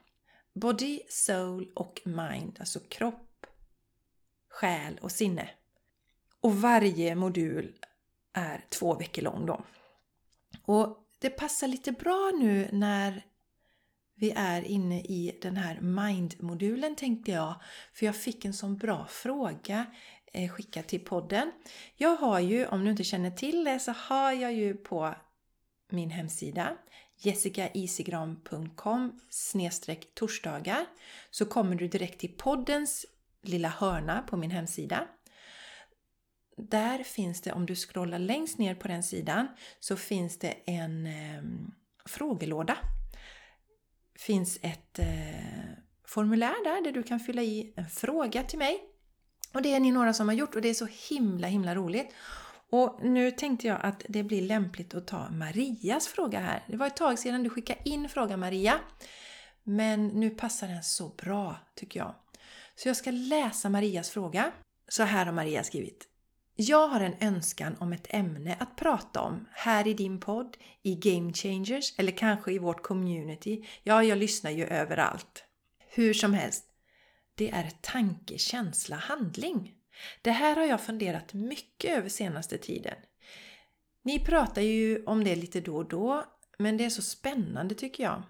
Body, 0.55 1.01
Soul 1.09 1.73
och 1.75 2.01
Mind, 2.05 2.57
alltså 2.61 2.81
kropp, 2.89 3.47
själ 4.49 4.99
och 5.03 5.13
sinne. 5.13 5.51
Och 6.41 6.57
varje 6.57 7.15
modul 7.15 7.73
är 8.33 8.65
två 8.69 8.95
veckor 8.95 9.23
lång 9.23 9.47
då. 9.47 9.65
Och 10.65 10.99
det 11.19 11.31
passar 11.31 11.69
lite 11.69 11.93
bra 11.93 12.31
nu 12.41 12.69
när 12.73 13.27
vi 14.15 14.33
är 14.37 14.63
inne 14.63 15.01
i 15.01 15.39
den 15.43 15.57
här 15.57 15.81
Mind-modulen 15.81 16.97
tänkte 16.97 17.31
jag. 17.31 17.55
För 17.95 18.07
jag 18.07 18.17
fick 18.17 18.45
en 18.45 18.55
sån 18.55 18.77
bra 18.77 19.07
fråga 19.07 19.87
Eh, 20.33 20.51
skicka 20.51 20.83
till 20.83 21.01
podden. 21.01 21.53
Jag 21.97 22.17
har 22.17 22.41
ju, 22.41 22.67
om 22.67 22.85
du 22.85 22.91
inte 22.91 23.05
känner 23.05 23.31
till 23.31 23.65
det, 23.65 23.79
så 23.79 23.93
har 23.93 24.33
jag 24.33 24.53
ju 24.53 24.75
på 24.75 25.15
min 25.91 26.11
hemsida 26.11 26.77
jessicaisigran.com 27.17 29.21
torsdagar 30.15 30.87
så 31.31 31.47
kommer 31.47 31.77
du 31.77 31.89
direkt 31.89 32.21
till 32.21 32.37
poddens 32.37 33.07
lilla 33.43 33.69
hörna 33.69 34.23
på 34.23 34.37
min 34.37 34.51
hemsida. 34.51 35.09
Där 36.57 37.03
finns 37.03 37.41
det, 37.41 37.53
om 37.53 37.67
du 37.67 37.75
scrollar 37.75 38.19
längst 38.19 38.59
ner 38.59 38.75
på 38.75 38.89
den 38.89 39.03
sidan, 39.03 39.49
så 39.81 39.97
finns 39.97 40.39
det 40.39 40.55
en 40.67 41.07
eh, 41.07 41.43
frågelåda. 42.05 42.79
finns 44.19 44.59
ett 44.63 44.99
eh, 44.99 45.07
formulär 46.05 46.65
där, 46.65 46.85
där 46.85 46.93
du 46.93 47.03
kan 47.03 47.21
fylla 47.21 47.43
i 47.43 47.73
en 47.77 47.91
fråga 47.91 48.43
till 48.43 48.59
mig. 48.59 48.92
Och 49.53 49.63
det 49.63 49.75
är 49.75 49.81
ni 49.81 49.93
några 49.93 50.13
som 50.13 50.29
har 50.29 50.35
gjort 50.35 50.55
och 50.55 50.63
det 50.63 50.69
är 50.69 50.75
så 50.75 50.89
himla 51.09 51.47
himla 51.47 51.75
roligt. 51.75 52.15
Och 52.71 52.99
nu 53.03 53.31
tänkte 53.31 53.67
jag 53.67 53.79
att 53.83 54.03
det 54.09 54.23
blir 54.23 54.43
lämpligt 54.43 54.95
att 54.95 55.07
ta 55.07 55.31
Marias 55.31 56.09
fråga 56.09 56.41
här. 56.41 56.65
Det 56.67 56.77
var 56.77 56.87
ett 56.87 56.97
tag 56.97 57.19
sedan 57.19 57.43
du 57.43 57.51
skickade 57.51 57.89
in 57.89 58.09
frågan 58.09 58.41
Maria. 58.41 58.75
Men 59.63 60.09
nu 60.09 60.31
passar 60.31 60.69
den 60.69 60.83
så 60.83 61.09
bra 61.09 61.57
tycker 61.75 62.01
jag. 62.01 62.15
Så 62.77 62.89
jag 62.89 62.97
ska 62.97 63.11
läsa 63.11 63.69
Marias 63.69 64.11
fråga. 64.11 64.53
Så 64.89 65.03
här 65.03 65.27
har 65.27 65.33
Maria 65.33 65.65
skrivit. 65.65 66.09
Jag 66.57 66.89
har 66.89 67.01
en 67.01 67.15
önskan 67.21 67.77
om 67.79 67.93
ett 67.93 68.07
ämne 68.09 68.57
att 68.61 68.77
prata 68.77 69.21
om 69.21 69.49
här 69.53 69.87
i 69.87 69.95
din 69.95 70.21
podd, 70.21 70.57
i 70.83 70.95
Game 70.95 71.33
Changers 71.33 71.95
eller 71.99 72.13
kanske 72.13 72.53
i 72.53 72.59
vårt 72.59 72.83
community. 72.83 73.67
Ja, 73.83 74.05
jag 74.05 74.19
lyssnar 74.19 74.51
ju 74.51 74.67
överallt. 74.67 75.45
Hur 75.89 76.15
som 76.15 76.35
helst, 76.35 76.65
det 77.35 77.51
är 77.51 77.71
tanke, 77.81 78.39
känsla, 78.39 78.97
handling. 78.97 79.75
Det 80.23 80.31
här 80.31 80.57
har 80.57 80.65
jag 80.65 80.81
funderat 80.81 81.35
mycket 81.35 81.99
över 81.99 82.09
senaste 82.09 82.59
tiden. 82.59 82.97
Ni 84.05 84.25
pratar 84.25 84.63
ju 84.63 85.05
om 85.05 85.25
det 85.25 85.37
lite 85.37 85.61
då 85.61 85.77
och 85.77 85.89
då, 85.89 86.25
men 86.59 86.77
det 86.77 86.85
är 86.85 86.91
så 86.91 87.03
spännande 87.03 87.75
tycker 87.75 88.05
jag. 88.05 88.23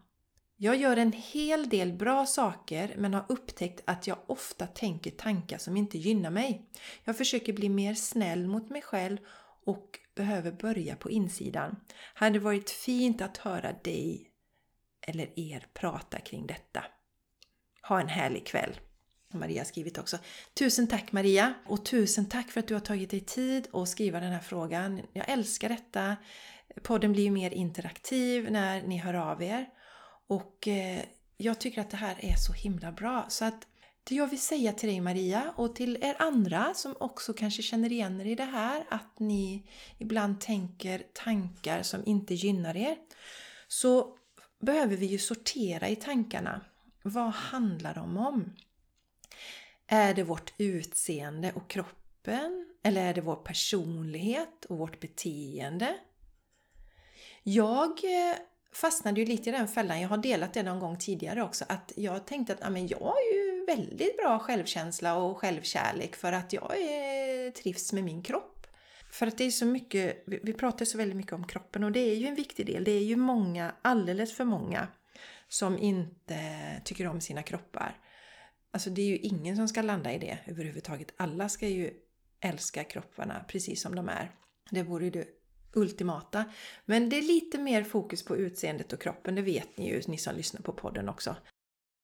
Jag 0.57 0.77
gör 0.77 0.97
en 0.97 1.13
hel 1.13 1.69
del 1.69 1.93
bra 1.93 2.27
saker 2.27 2.95
men 2.99 3.15
har 3.15 3.25
upptäckt 3.29 3.83
att 3.85 4.07
jag 4.07 4.19
ofta 4.27 4.67
tänker 4.67 5.11
tankar 5.11 5.59
som 5.59 5.77
inte 5.77 5.99
gynnar 5.99 6.31
mig. 6.31 6.71
Jag 7.05 7.19
försöker 7.19 7.53
bli 7.53 7.69
mer 7.69 7.95
snäll 7.95 8.47
mot 8.47 8.71
mig 8.71 8.83
själv 8.83 9.19
och 9.65 9.99
behöver 10.15 10.53
börja 10.53 10.97
på 10.97 11.11
insidan. 11.11 11.77
Hade 12.15 12.39
varit 12.39 12.71
fint 12.71 13.23
att 13.23 13.37
höra 13.37 13.73
dig 13.73 14.31
eller 15.01 15.39
er 15.39 15.67
prata 15.75 16.19
kring 16.19 16.47
detta. 16.47 16.85
Ha 17.83 18.01
en 18.01 18.09
härlig 18.09 18.47
kväll! 18.47 18.81
Maria 19.39 19.65
skrivit 19.65 19.99
också. 19.99 20.19
Tusen 20.55 20.89
tack 20.89 21.13
Maria! 21.13 21.55
Och 21.67 21.85
tusen 21.85 22.29
tack 22.29 22.51
för 22.51 22.61
att 22.61 22.69
du 22.69 22.75
har 22.75 22.81
tagit 22.81 23.11
dig 23.11 23.21
tid 23.21 23.69
att 23.73 23.89
skriva 23.89 24.21
den 24.21 24.33
här 24.33 24.41
frågan. 24.41 25.01
Jag 25.13 25.29
älskar 25.29 25.69
detta. 25.69 26.17
Podden 26.83 27.13
blir 27.13 27.23
ju 27.23 27.31
mer 27.31 27.51
interaktiv 27.51 28.51
när 28.51 28.83
ni 28.83 28.97
hör 28.99 29.15
av 29.15 29.43
er. 29.43 29.67
Och 30.27 30.69
eh, 30.69 31.03
jag 31.37 31.61
tycker 31.61 31.81
att 31.81 31.91
det 31.91 31.97
här 31.97 32.17
är 32.21 32.37
så 32.37 32.53
himla 32.53 32.93
bra. 32.93 33.27
Så 33.29 33.45
att 33.45 33.67
det 34.05 34.15
jag 34.15 34.27
vill 34.27 34.41
säga 34.41 34.73
till 34.73 34.89
dig 34.89 35.01
Maria 35.01 35.53
och 35.57 35.75
till 35.75 35.99
er 36.01 36.17
andra 36.19 36.75
som 36.75 36.97
också 37.01 37.33
kanske 37.33 37.63
känner 37.63 37.93
igen 37.93 38.21
er 38.21 38.25
i 38.25 38.35
det 38.35 38.45
här 38.45 38.85
att 38.89 39.19
ni 39.19 39.71
ibland 39.99 40.41
tänker 40.41 41.03
tankar 41.13 41.83
som 41.83 42.03
inte 42.07 42.35
gynnar 42.35 42.77
er. 42.77 42.97
Så 43.69 44.17
behöver 44.61 44.97
vi 44.97 45.07
ju 45.07 45.19
sortera 45.19 45.89
i 45.89 45.97
tankarna. 45.97 46.61
Vad 47.03 47.31
handlar 47.31 47.95
de 47.95 48.17
om? 48.17 48.53
Är 49.95 50.15
det 50.15 50.23
vårt 50.23 50.53
utseende 50.59 51.53
och 51.55 51.71
kroppen? 51.71 52.69
Eller 52.83 53.09
är 53.09 53.15
det 53.15 53.21
vår 53.21 53.37
personlighet 53.37 54.65
och 54.65 54.79
vårt 54.79 55.01
beteende? 55.01 55.95
Jag 57.43 57.89
eh, 57.91 58.37
fastnade 58.73 59.21
ju 59.21 59.27
lite 59.27 59.49
i 59.49 59.53
den 59.53 59.69
fällan, 59.69 60.01
jag 60.01 60.09
har 60.09 60.19
delat 60.19 60.55
det 60.55 60.63
någon 60.63 60.81
gång 60.81 60.99
tidigare 60.99 61.43
också, 61.43 61.65
att 61.69 61.93
jag 61.97 62.27
tänkte 62.27 62.53
att 62.53 62.91
jag 62.91 62.99
har 62.99 63.35
ju 63.35 63.65
väldigt 63.67 64.17
bra 64.17 64.39
självkänsla 64.39 65.17
och 65.17 65.39
självkärlek 65.39 66.17
för 66.17 66.33
att 66.33 66.53
jag 66.53 66.81
är, 66.81 67.51
trivs 67.51 67.93
med 67.93 68.05
min 68.05 68.23
kropp. 68.23 68.67
För 69.11 69.27
att 69.27 69.39
det 69.39 69.45
är 69.45 69.51
så 69.51 69.67
mycket, 69.67 70.23
vi 70.27 70.53
pratar 70.53 70.85
så 70.85 70.99
väldigt 70.99 71.17
mycket 71.17 71.33
om 71.33 71.47
kroppen 71.47 71.85
och 71.85 71.93
det 71.93 72.01
är 72.01 72.15
ju 72.15 72.27
en 72.27 72.35
viktig 72.35 72.67
del. 72.67 72.85
Det 72.85 72.93
är 72.93 73.05
ju 73.05 73.17
många, 73.17 73.73
alldeles 73.83 74.37
för 74.37 74.45
många, 74.45 74.89
som 75.49 75.79
inte 75.79 76.41
tycker 76.85 77.07
om 77.07 77.21
sina 77.21 77.43
kroppar. 77.43 78.02
Alltså 78.73 78.91
det 78.91 79.03
är 79.03 79.07
ju 79.07 79.19
ingen 79.19 79.57
som 79.57 79.69
ska 79.69 79.83
landa 79.83 80.13
i 80.13 80.19
det 80.19 80.39
överhuvudtaget. 80.47 81.13
Alla 81.17 81.49
ska 81.49 81.69
ju 81.69 81.91
älska 82.41 82.85
kropparna 82.85 83.45
precis 83.49 83.83
som 83.83 83.95
de 83.95 84.09
är. 84.09 84.31
Det 84.71 84.83
vore 84.83 85.05
ju 85.05 85.11
det 85.11 85.27
ultimata. 85.75 86.45
Men 86.85 87.09
det 87.09 87.19
är 87.19 87.23
lite 87.23 87.59
mer 87.59 87.85
fokus 87.85 88.25
på 88.25 88.37
utseendet 88.37 88.93
och 88.93 89.01
kroppen, 89.01 89.35
det 89.35 89.43
vet 89.43 89.79
ni 89.79 89.89
ju, 89.89 90.03
ni 90.07 90.19
som 90.19 90.37
lyssnar 90.37 90.61
på 90.61 90.73
podden 90.73 91.09
också. 91.09 91.37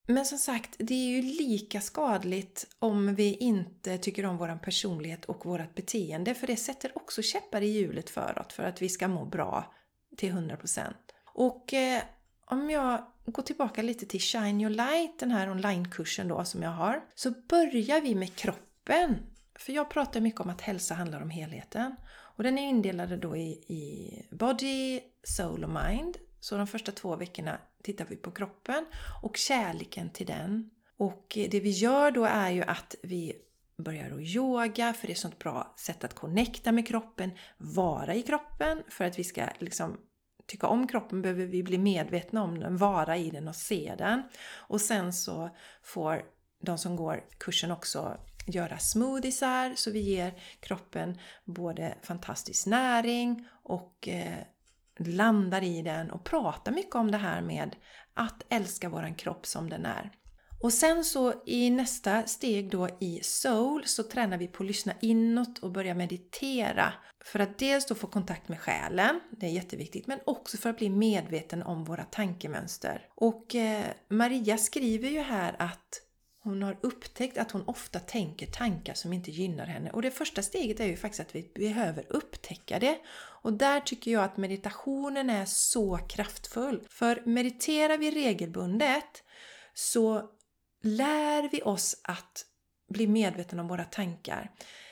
Men 0.06 0.26
som 0.26 0.38
sagt, 0.38 0.74
det 0.78 0.94
är 0.94 1.08
ju 1.08 1.22
lika 1.22 1.80
skadligt 1.80 2.66
om 2.78 3.14
vi 3.14 3.34
inte 3.34 3.98
tycker 3.98 4.26
om 4.26 4.36
vår 4.36 4.58
personlighet 4.58 5.24
och 5.24 5.46
vårt 5.46 5.74
beteende, 5.74 6.34
för 6.34 6.46
det 6.46 6.56
sätter 6.56 6.92
också 6.94 7.22
käppar 7.22 7.62
i 7.62 7.66
hjulet 7.66 8.10
för 8.10 8.38
oss, 8.38 8.54
för 8.54 8.62
att 8.62 8.82
vi 8.82 8.88
ska 8.88 9.08
må 9.08 9.24
bra 9.24 9.74
till 10.16 10.32
100%. 10.32 10.92
Och 11.24 11.74
eh, 11.74 12.02
om 12.50 12.70
jag 12.70 13.06
går 13.26 13.42
tillbaka 13.42 13.82
lite 13.82 14.06
till 14.06 14.20
Shine 14.20 14.60
Your 14.60 14.70
Light, 14.70 15.18
den 15.18 15.30
här 15.30 15.50
onlinekursen 15.50 16.28
då 16.28 16.44
som 16.44 16.62
jag 16.62 16.70
har, 16.70 17.04
så 17.14 17.30
börjar 17.30 18.00
vi 18.00 18.14
med 18.14 18.36
kroppen. 18.36 19.16
För 19.58 19.72
jag 19.72 19.90
pratar 19.90 20.20
mycket 20.20 20.40
om 20.40 20.50
att 20.50 20.60
hälsa 20.60 20.94
handlar 20.94 21.22
om 21.22 21.30
helheten. 21.30 21.96
Och 22.10 22.42
den 22.42 22.58
är 22.58 22.68
indelad 22.68 23.18
då 23.20 23.36
i, 23.36 23.50
i 23.50 24.12
Body, 24.30 25.00
Soul 25.22 25.64
och 25.64 25.70
Mind. 25.70 26.16
Så 26.40 26.56
de 26.56 26.66
första 26.66 26.92
två 26.92 27.16
veckorna 27.16 27.58
tittar 27.82 28.06
vi 28.08 28.16
på 28.16 28.30
kroppen 28.30 28.86
och 29.22 29.36
kärleken 29.36 30.10
till 30.10 30.26
den. 30.26 30.70
Och 30.96 31.38
det 31.50 31.60
vi 31.60 31.70
gör 31.70 32.10
då 32.10 32.24
är 32.24 32.50
ju 32.50 32.62
att 32.62 32.94
vi 33.02 33.32
börjar 33.76 34.10
att 34.10 34.20
yoga, 34.20 34.92
för 34.92 35.06
det 35.06 35.10
är 35.10 35.14
ett 35.14 35.18
sånt 35.20 35.38
bra 35.38 35.74
sätt 35.76 36.04
att 36.04 36.14
connecta 36.14 36.72
med 36.72 36.88
kroppen, 36.88 37.30
vara 37.58 38.14
i 38.14 38.22
kroppen, 38.22 38.82
för 38.88 39.04
att 39.04 39.18
vi 39.18 39.24
ska 39.24 39.44
liksom 39.58 39.96
tycka 40.48 40.66
om 40.66 40.88
kroppen 40.88 41.22
behöver 41.22 41.46
vi 41.46 41.62
bli 41.62 41.78
medvetna 41.78 42.42
om 42.42 42.58
den, 42.58 42.76
vara 42.76 43.16
i 43.16 43.30
den 43.30 43.48
och 43.48 43.56
se 43.56 43.94
den. 43.98 44.22
Och 44.56 44.80
sen 44.80 45.12
så 45.12 45.50
får 45.82 46.22
de 46.60 46.78
som 46.78 46.96
går 46.96 47.24
kursen 47.38 47.70
också 47.70 48.16
göra 48.46 48.78
smoothiesar 48.78 49.74
så 49.76 49.90
vi 49.90 50.00
ger 50.00 50.42
kroppen 50.60 51.18
både 51.44 51.94
fantastisk 52.02 52.66
näring 52.66 53.48
och 53.62 54.08
eh, 54.08 54.38
landar 54.98 55.62
i 55.62 55.82
den 55.82 56.10
och 56.10 56.24
pratar 56.24 56.72
mycket 56.72 56.94
om 56.94 57.10
det 57.10 57.18
här 57.18 57.40
med 57.40 57.76
att 58.14 58.42
älska 58.48 58.88
våran 58.88 59.14
kropp 59.14 59.46
som 59.46 59.70
den 59.70 59.86
är. 59.86 60.10
Och 60.60 60.72
sen 60.72 61.04
så 61.04 61.42
i 61.46 61.70
nästa 61.70 62.26
steg 62.26 62.70
då 62.70 62.88
i 63.00 63.20
Soul 63.22 63.82
så 63.86 64.02
tränar 64.02 64.38
vi 64.38 64.48
på 64.48 64.62
att 64.62 64.66
lyssna 64.66 64.92
inåt 65.00 65.58
och 65.58 65.72
börja 65.72 65.94
meditera. 65.94 66.92
För 67.24 67.38
att 67.38 67.58
dels 67.58 67.86
då 67.86 67.94
få 67.94 68.06
kontakt 68.06 68.48
med 68.48 68.60
själen, 68.60 69.20
det 69.30 69.46
är 69.46 69.50
jätteviktigt, 69.50 70.06
men 70.06 70.18
också 70.24 70.56
för 70.56 70.70
att 70.70 70.78
bli 70.78 70.90
medveten 70.90 71.62
om 71.62 71.84
våra 71.84 72.04
tankemönster. 72.04 73.06
Och 73.14 73.54
eh, 73.54 73.84
Maria 74.08 74.58
skriver 74.58 75.08
ju 75.08 75.20
här 75.20 75.56
att 75.58 76.02
hon 76.42 76.62
har 76.62 76.78
upptäckt 76.80 77.38
att 77.38 77.50
hon 77.50 77.62
ofta 77.66 77.98
tänker 78.00 78.46
tankar 78.46 78.94
som 78.94 79.12
inte 79.12 79.30
gynnar 79.30 79.66
henne. 79.66 79.90
Och 79.90 80.02
det 80.02 80.10
första 80.10 80.42
steget 80.42 80.80
är 80.80 80.86
ju 80.86 80.96
faktiskt 80.96 81.20
att 81.20 81.34
vi 81.34 81.50
behöver 81.54 82.04
upptäcka 82.08 82.78
det. 82.78 82.98
Och 83.42 83.52
där 83.52 83.80
tycker 83.80 84.10
jag 84.10 84.24
att 84.24 84.36
meditationen 84.36 85.30
är 85.30 85.44
så 85.44 85.96
kraftfull. 85.96 86.82
För 86.90 87.22
mediterar 87.24 87.98
vi 87.98 88.10
regelbundet 88.10 89.24
så 89.74 90.30
lär 90.96 91.48
vi 91.48 91.62
oss 91.62 92.00
att 92.04 92.44
bli 92.88 93.06
medvetna 93.06 93.62
om 93.62 93.68
våra 93.68 93.84
tankar. 93.84 94.50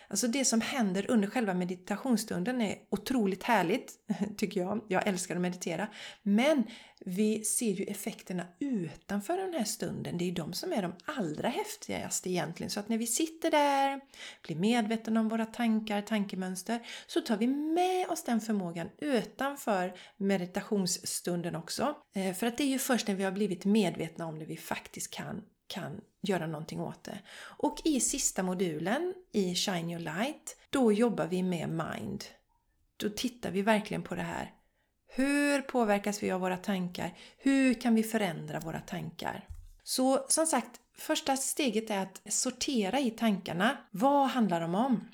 Alltså 0.09 0.29
det 0.29 0.45
som 0.45 0.61
händer 0.61 1.11
under 1.11 1.29
själva 1.29 1.55
meditationsstunden 1.55 2.61
är 2.61 2.79
otroligt 2.91 3.43
härligt, 3.43 3.93
tycker 4.37 4.61
jag. 4.61 4.85
Jag 4.89 5.07
älskar 5.07 5.37
att 5.37 5.43
meditera. 5.43 5.89
Men 6.23 6.65
vi 7.01 7.45
ser 7.45 7.73
ju 7.73 7.85
effekterna 7.85 8.47
utanför 8.61 9.37
den 9.37 9.55
här 9.55 9.65
stunden. 9.65 10.19
Det 10.19 10.25
är 10.25 10.27
ju 10.27 10.33
de 10.33 10.53
som 10.53 10.73
är 10.73 10.83
de 10.83 10.93
allra 11.05 11.49
häftigaste 11.49 12.31
egentligen. 12.31 12.71
Så 12.71 12.81
att 12.81 12.89
när 12.89 12.99
vi 12.99 13.07
sitter 13.07 13.51
där, 13.51 14.01
blir 14.43 14.57
medvetna 14.57 15.21
om 15.21 15.29
våra 15.29 15.47
tankar, 15.47 16.03
tankemönster, 16.03 16.87
så 17.07 17.21
tar 17.21 17.37
vi 17.37 17.47
med 17.47 18.09
oss 18.09 18.25
den 18.25 18.41
förmågan 18.41 18.89
utanför 18.99 19.95
meditationsstunden 20.17 21.57
också. 21.57 21.95
Eh, 22.15 22.35
för 22.35 22.47
att 22.47 22.59
det 22.59 22.65
är 22.65 22.69
ju 22.69 22.79
först 22.79 23.09
när 23.09 23.15
vi 23.15 23.25
har 23.25 23.33
blivit 23.33 23.65
medvetna 23.65 24.27
om 24.27 24.39
det 24.39 24.45
vi 24.45 24.57
faktiskt 24.57 25.11
kan 25.11 25.43
kan 25.67 26.01
göra 26.23 26.47
någonting 26.47 26.81
åt 26.81 27.05
det. 27.05 27.19
Och 27.39 27.81
i 27.85 28.01
sista 28.01 28.43
modulen 28.43 29.15
i 29.33 29.55
Shine 29.55 29.91
Your 29.91 30.01
Light, 30.01 30.57
då 30.71 30.93
jobbar 30.93 31.27
vi 31.27 31.43
med 31.43 31.69
Mind. 31.69 32.25
Då 32.97 33.11
tittar 33.11 33.51
vi 33.51 33.63
verkligen 33.63 34.03
på 34.03 34.15
det 34.15 34.23
här. 34.23 34.53
Hur 35.09 35.63
påverkas 35.63 36.23
vi 36.23 36.31
av 36.31 36.41
våra 36.41 36.57
tankar? 36.57 37.19
Hur 37.39 37.75
kan 37.75 37.95
vi 37.95 38.03
förändra 38.03 38.61
våra 38.61 38.81
tankar? 38.81 39.49
Så 39.83 40.27
som 40.29 40.47
sagt, 40.47 40.81
första 40.99 41.37
steget 41.37 41.91
är 41.91 41.99
att 42.03 42.33
sortera 42.33 43.01
i 43.01 43.11
tankarna. 43.11 43.79
Vad 43.91 44.29
handlar 44.29 44.61
de 44.61 44.75
om? 44.75 45.09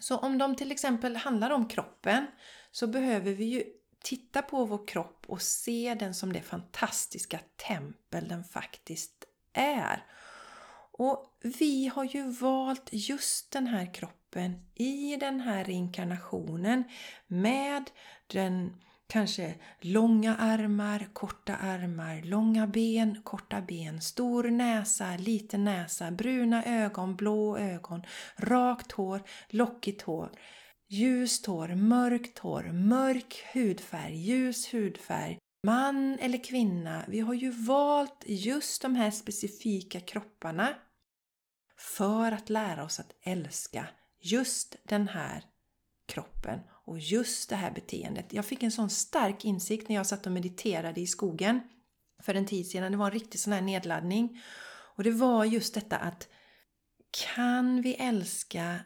Så 0.00 0.18
om 0.18 0.38
de 0.38 0.56
till 0.56 0.72
exempel 0.72 1.16
handlar 1.16 1.50
om 1.50 1.68
kroppen 1.68 2.26
så 2.70 2.86
behöver 2.86 3.32
vi 3.32 3.44
ju 3.44 3.64
titta 4.04 4.42
på 4.42 4.64
vår 4.64 4.86
kropp 4.86 5.24
och 5.26 5.42
se 5.42 5.96
den 6.00 6.14
som 6.14 6.32
det 6.32 6.42
fantastiska 6.42 7.40
tempel 7.68 8.28
den 8.28 8.44
faktiskt 8.44 9.23
är. 9.54 10.04
Och 10.98 11.38
vi 11.58 11.86
har 11.94 12.04
ju 12.04 12.30
valt 12.30 12.88
just 12.92 13.52
den 13.52 13.66
här 13.66 13.94
kroppen 13.94 14.54
i 14.74 15.16
den 15.16 15.40
här 15.40 15.70
inkarnationen 15.70 16.84
med 17.26 17.90
den 18.26 18.74
kanske 19.06 19.54
långa 19.80 20.36
armar, 20.36 21.08
korta 21.12 21.56
armar, 21.56 22.22
långa 22.22 22.66
ben, 22.66 23.22
korta 23.24 23.60
ben, 23.60 24.00
stor 24.00 24.44
näsa, 24.44 25.16
liten 25.16 25.64
näsa, 25.64 26.10
bruna 26.10 26.64
ögon, 26.64 27.16
blå 27.16 27.58
ögon, 27.58 28.02
rakt 28.36 28.92
hår, 28.92 29.22
lockigt 29.48 30.02
hår, 30.02 30.30
ljust 30.88 31.46
hår, 31.46 31.68
mörkt 31.68 32.38
hår, 32.38 32.62
mörk 32.72 33.44
hudfärg, 33.52 34.16
ljus 34.16 34.74
hudfärg, 34.74 35.38
man 35.64 36.18
eller 36.18 36.44
kvinna. 36.44 37.04
Vi 37.08 37.20
har 37.20 37.34
ju 37.34 37.50
valt 37.50 38.24
just 38.26 38.82
de 38.82 38.94
här 38.94 39.10
specifika 39.10 40.00
kropparna 40.00 40.74
för 41.76 42.32
att 42.32 42.50
lära 42.50 42.84
oss 42.84 43.00
att 43.00 43.12
älska 43.22 43.86
just 44.20 44.76
den 44.84 45.08
här 45.08 45.44
kroppen 46.06 46.60
och 46.70 46.98
just 46.98 47.50
det 47.50 47.56
här 47.56 47.70
beteendet. 47.70 48.32
Jag 48.32 48.44
fick 48.44 48.62
en 48.62 48.72
sån 48.72 48.90
stark 48.90 49.44
insikt 49.44 49.88
när 49.88 49.96
jag 49.96 50.06
satt 50.06 50.26
och 50.26 50.32
mediterade 50.32 51.00
i 51.00 51.06
skogen 51.06 51.60
för 52.22 52.34
en 52.34 52.46
tid 52.46 52.66
sedan. 52.66 52.92
Det 52.92 52.98
var 52.98 53.06
en 53.06 53.12
riktig 53.12 53.40
sån 53.40 53.52
här 53.52 53.62
nedladdning. 53.62 54.42
Och 54.96 55.04
det 55.04 55.10
var 55.10 55.44
just 55.44 55.74
detta 55.74 55.96
att 55.96 56.28
kan 57.32 57.82
vi 57.82 57.94
älska 57.94 58.80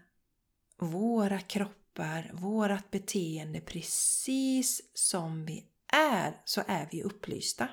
våra 0.77 1.41
kroppar, 1.41 2.31
vårat 2.35 2.91
beteende 2.91 3.61
precis 3.61 4.83
som 4.95 5.45
vi 5.45 5.65
är 5.93 6.41
så 6.45 6.63
är 6.67 6.89
vi 6.91 7.03
upplysta. 7.03 7.69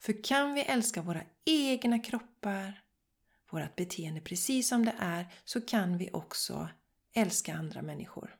För 0.00 0.24
kan 0.24 0.54
vi 0.54 0.60
älska 0.60 1.02
våra 1.02 1.22
egna 1.44 1.98
kroppar, 1.98 2.82
vårt 3.50 3.76
beteende 3.76 4.20
precis 4.20 4.68
som 4.68 4.84
det 4.84 4.94
är 4.98 5.26
så 5.44 5.60
kan 5.60 5.98
vi 5.98 6.10
också 6.12 6.68
älska 7.14 7.54
andra 7.54 7.82
människor. 7.82 8.36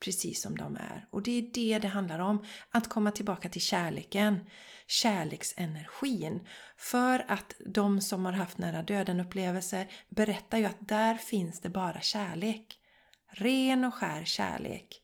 Precis 0.00 0.42
som 0.42 0.56
de 0.56 0.76
är. 0.76 1.06
Och 1.10 1.22
det 1.22 1.38
är 1.38 1.42
det 1.42 1.78
det 1.78 1.88
handlar 1.88 2.18
om. 2.18 2.44
Att 2.70 2.88
komma 2.88 3.10
tillbaka 3.10 3.48
till 3.48 3.60
kärleken. 3.60 4.50
Kärleksenergin. 4.86 6.46
För 6.76 7.24
att 7.28 7.54
de 7.66 8.00
som 8.00 8.24
har 8.24 8.32
haft 8.32 8.58
nära 8.58 8.82
döden 8.82 9.20
upplevelser 9.20 9.90
berättar 10.08 10.58
ju 10.58 10.64
att 10.64 10.88
där 10.88 11.14
finns 11.14 11.60
det 11.60 11.68
bara 11.68 12.00
kärlek. 12.00 12.80
Ren 13.28 13.84
och 13.84 13.94
skär 13.94 14.24
kärlek. 14.24 15.02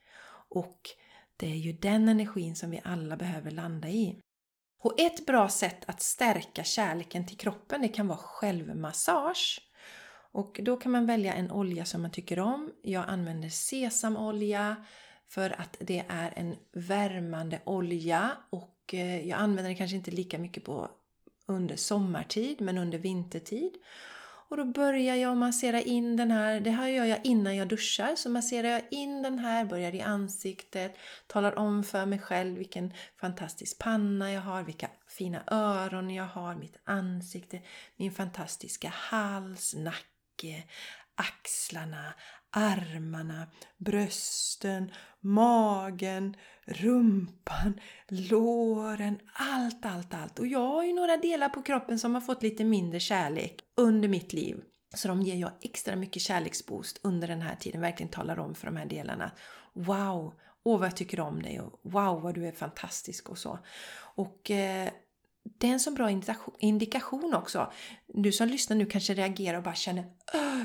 Och 0.49 0.80
det 1.36 1.46
är 1.46 1.56
ju 1.56 1.72
den 1.72 2.08
energin 2.08 2.56
som 2.56 2.70
vi 2.70 2.80
alla 2.84 3.16
behöver 3.16 3.50
landa 3.50 3.88
i. 3.88 4.18
Och 4.82 5.00
ett 5.00 5.26
bra 5.26 5.48
sätt 5.48 5.84
att 5.86 6.02
stärka 6.02 6.64
kärleken 6.64 7.26
till 7.26 7.36
kroppen 7.36 7.82
det 7.82 7.88
kan 7.88 8.08
vara 8.08 8.18
självmassage. 8.18 9.60
Och 10.32 10.60
då 10.62 10.76
kan 10.76 10.92
man 10.92 11.06
välja 11.06 11.34
en 11.34 11.50
olja 11.50 11.84
som 11.84 12.02
man 12.02 12.10
tycker 12.10 12.38
om. 12.38 12.72
Jag 12.82 13.04
använder 13.08 13.48
sesamolja 13.48 14.76
för 15.28 15.60
att 15.60 15.76
det 15.80 16.04
är 16.08 16.32
en 16.36 16.56
värmande 16.72 17.60
olja 17.64 18.30
och 18.50 18.94
eh, 18.94 19.28
jag 19.28 19.38
använder 19.38 19.70
den 19.70 19.76
kanske 19.76 19.96
inte 19.96 20.10
lika 20.10 20.38
mycket 20.38 20.64
på 20.64 20.90
under 21.47 21.76
sommartid 21.76 22.60
men 22.60 22.78
under 22.78 22.99
vintertid. 22.99 23.73
Och 24.52 24.58
då 24.58 24.65
börjar 24.65 25.17
jag 25.17 25.36
massera 25.36 25.80
in 25.80 26.17
den 26.17 26.30
här, 26.30 26.60
det 26.60 26.71
här 26.71 26.88
gör 26.88 27.04
jag 27.04 27.21
innan 27.25 27.56
jag 27.56 27.69
duschar, 27.69 28.17
så 28.17 28.30
masserar 28.30 28.69
jag 28.69 28.82
in 28.91 29.23
den 29.23 29.38
här, 29.38 29.65
börjar 29.65 29.95
i 29.95 30.00
ansiktet, 30.00 30.97
talar 31.26 31.58
om 31.58 31.84
för 31.84 32.06
mig 32.06 32.19
själv 32.19 32.58
vilken 32.58 32.95
fantastisk 33.21 33.78
panna 33.78 34.32
jag 34.32 34.41
har, 34.41 34.62
vilka 34.62 34.91
fina 35.08 35.43
öron 35.47 36.10
jag 36.10 36.25
har, 36.25 36.54
mitt 36.54 36.76
ansikte, 36.84 37.60
min 37.97 38.12
fantastiska 38.12 38.88
hals, 38.88 39.75
nacke, 39.75 40.65
axlarna, 41.15 42.15
armarna, 42.52 43.47
brösten, 43.78 44.93
magen, 45.21 46.36
rumpan, 46.65 47.80
låren, 48.08 49.19
allt, 49.34 49.86
allt, 49.86 50.15
allt. 50.15 50.38
Och 50.38 50.47
jag 50.47 50.69
har 50.69 50.84
ju 50.84 50.93
några 50.93 51.17
delar 51.17 51.49
på 51.49 51.62
kroppen 51.62 51.99
som 51.99 52.15
har 52.15 52.21
fått 52.21 52.43
lite 52.43 52.65
mindre 52.65 53.00
kärlek 53.00 53.60
under 53.76 54.08
mitt 54.08 54.32
liv. 54.32 54.60
Så 54.95 55.08
de 55.08 55.23
ger 55.23 55.36
jag 55.36 55.50
extra 55.60 55.97
mycket 55.97 56.23
kärleksboost 56.23 57.00
under 57.02 57.28
den 57.28 57.43
här 57.43 57.56
tiden. 57.56 57.80
Verkligen 57.80 58.10
talar 58.10 58.38
om 58.38 58.54
för 58.54 58.67
de 58.67 58.76
här 58.76 58.86
delarna. 58.86 59.30
Wow! 59.73 60.34
Åh 60.65 60.78
vad 60.78 60.86
jag 60.88 60.97
tycker 60.97 61.21
om 61.21 61.43
dig 61.43 61.60
och 61.60 61.80
wow 61.82 62.23
vad 62.23 62.34
du 62.34 62.47
är 62.47 62.52
fantastisk 62.52 63.28
och 63.30 63.38
så. 63.38 63.58
Och 64.15 64.50
eh, 64.50 64.91
det 65.45 65.69
är 65.69 65.73
en 65.73 65.81
så 65.81 65.91
bra 65.91 66.23
indikation 66.59 67.35
också. 67.35 67.73
Du 68.07 68.33
som 68.33 68.49
lyssnar 68.49 68.76
nu 68.76 68.87
kanske 68.87 69.15
reagerar 69.15 69.59
och 69.59 69.65
bara 69.65 69.75
känner 69.75 70.05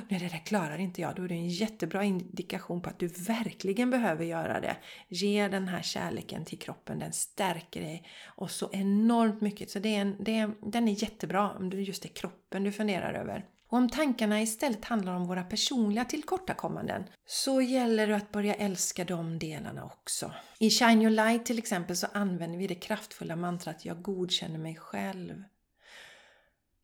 nej 0.10 0.20
det 0.20 0.28
där 0.28 0.46
klarar 0.46 0.78
inte 0.78 1.02
jag. 1.02 1.16
Då 1.16 1.24
är 1.24 1.28
det 1.28 1.36
en 1.36 1.50
jättebra 1.50 2.04
indikation 2.04 2.82
på 2.82 2.90
att 2.90 3.00
du 3.00 3.08
verkligen 3.08 3.90
behöver 3.90 4.26
göra 4.26 4.62
det. 4.62 4.78
Ge 5.08 5.48
den 5.48 5.68
här 5.68 5.82
kärleken 5.82 6.46
till 6.46 6.60
kroppen, 6.60 7.00
den 7.00 7.14
stärker 7.14 7.82
dig 7.82 8.04
och 8.26 8.52
så 8.52 8.70
enormt 8.72 9.42
mycket. 9.42 9.70
Så 9.70 9.80
det 9.80 9.96
är 9.96 10.02
en, 10.02 10.16
det 10.20 10.38
är, 10.38 10.72
den 10.72 10.88
är 10.88 11.04
jättebra 11.04 11.52
om 11.52 11.70
det 11.70 11.82
just 11.82 12.06
är 12.06 12.10
kroppen 12.10 12.64
du 12.64 12.72
funderar 12.72 13.14
över. 13.14 13.46
Och 13.70 13.78
om 13.78 13.90
tankarna 13.90 14.42
istället 14.42 14.86
handlar 14.86 15.14
om 15.14 15.28
våra 15.28 15.44
personliga 15.44 16.06
tillkortakommanden 16.06 17.04
så 17.26 17.62
gäller 17.62 18.08
det 18.08 18.16
att 18.16 18.32
börja 18.32 18.54
älska 18.54 19.06
de 19.06 19.40
delarna 19.40 19.86
också. 19.86 20.34
I 20.60 20.70
Shine 20.70 21.02
Your 21.02 21.10
Light 21.10 21.46
till 21.46 21.58
exempel 21.58 21.98
så 21.98 22.08
använder 22.14 22.58
vi 22.58 22.68
det 22.68 22.76
kraftfulla 22.76 23.36
mantrat 23.36 23.86
Jag 23.86 24.02
godkänner 24.02 24.60
mig 24.60 24.76
själv. 24.76 25.44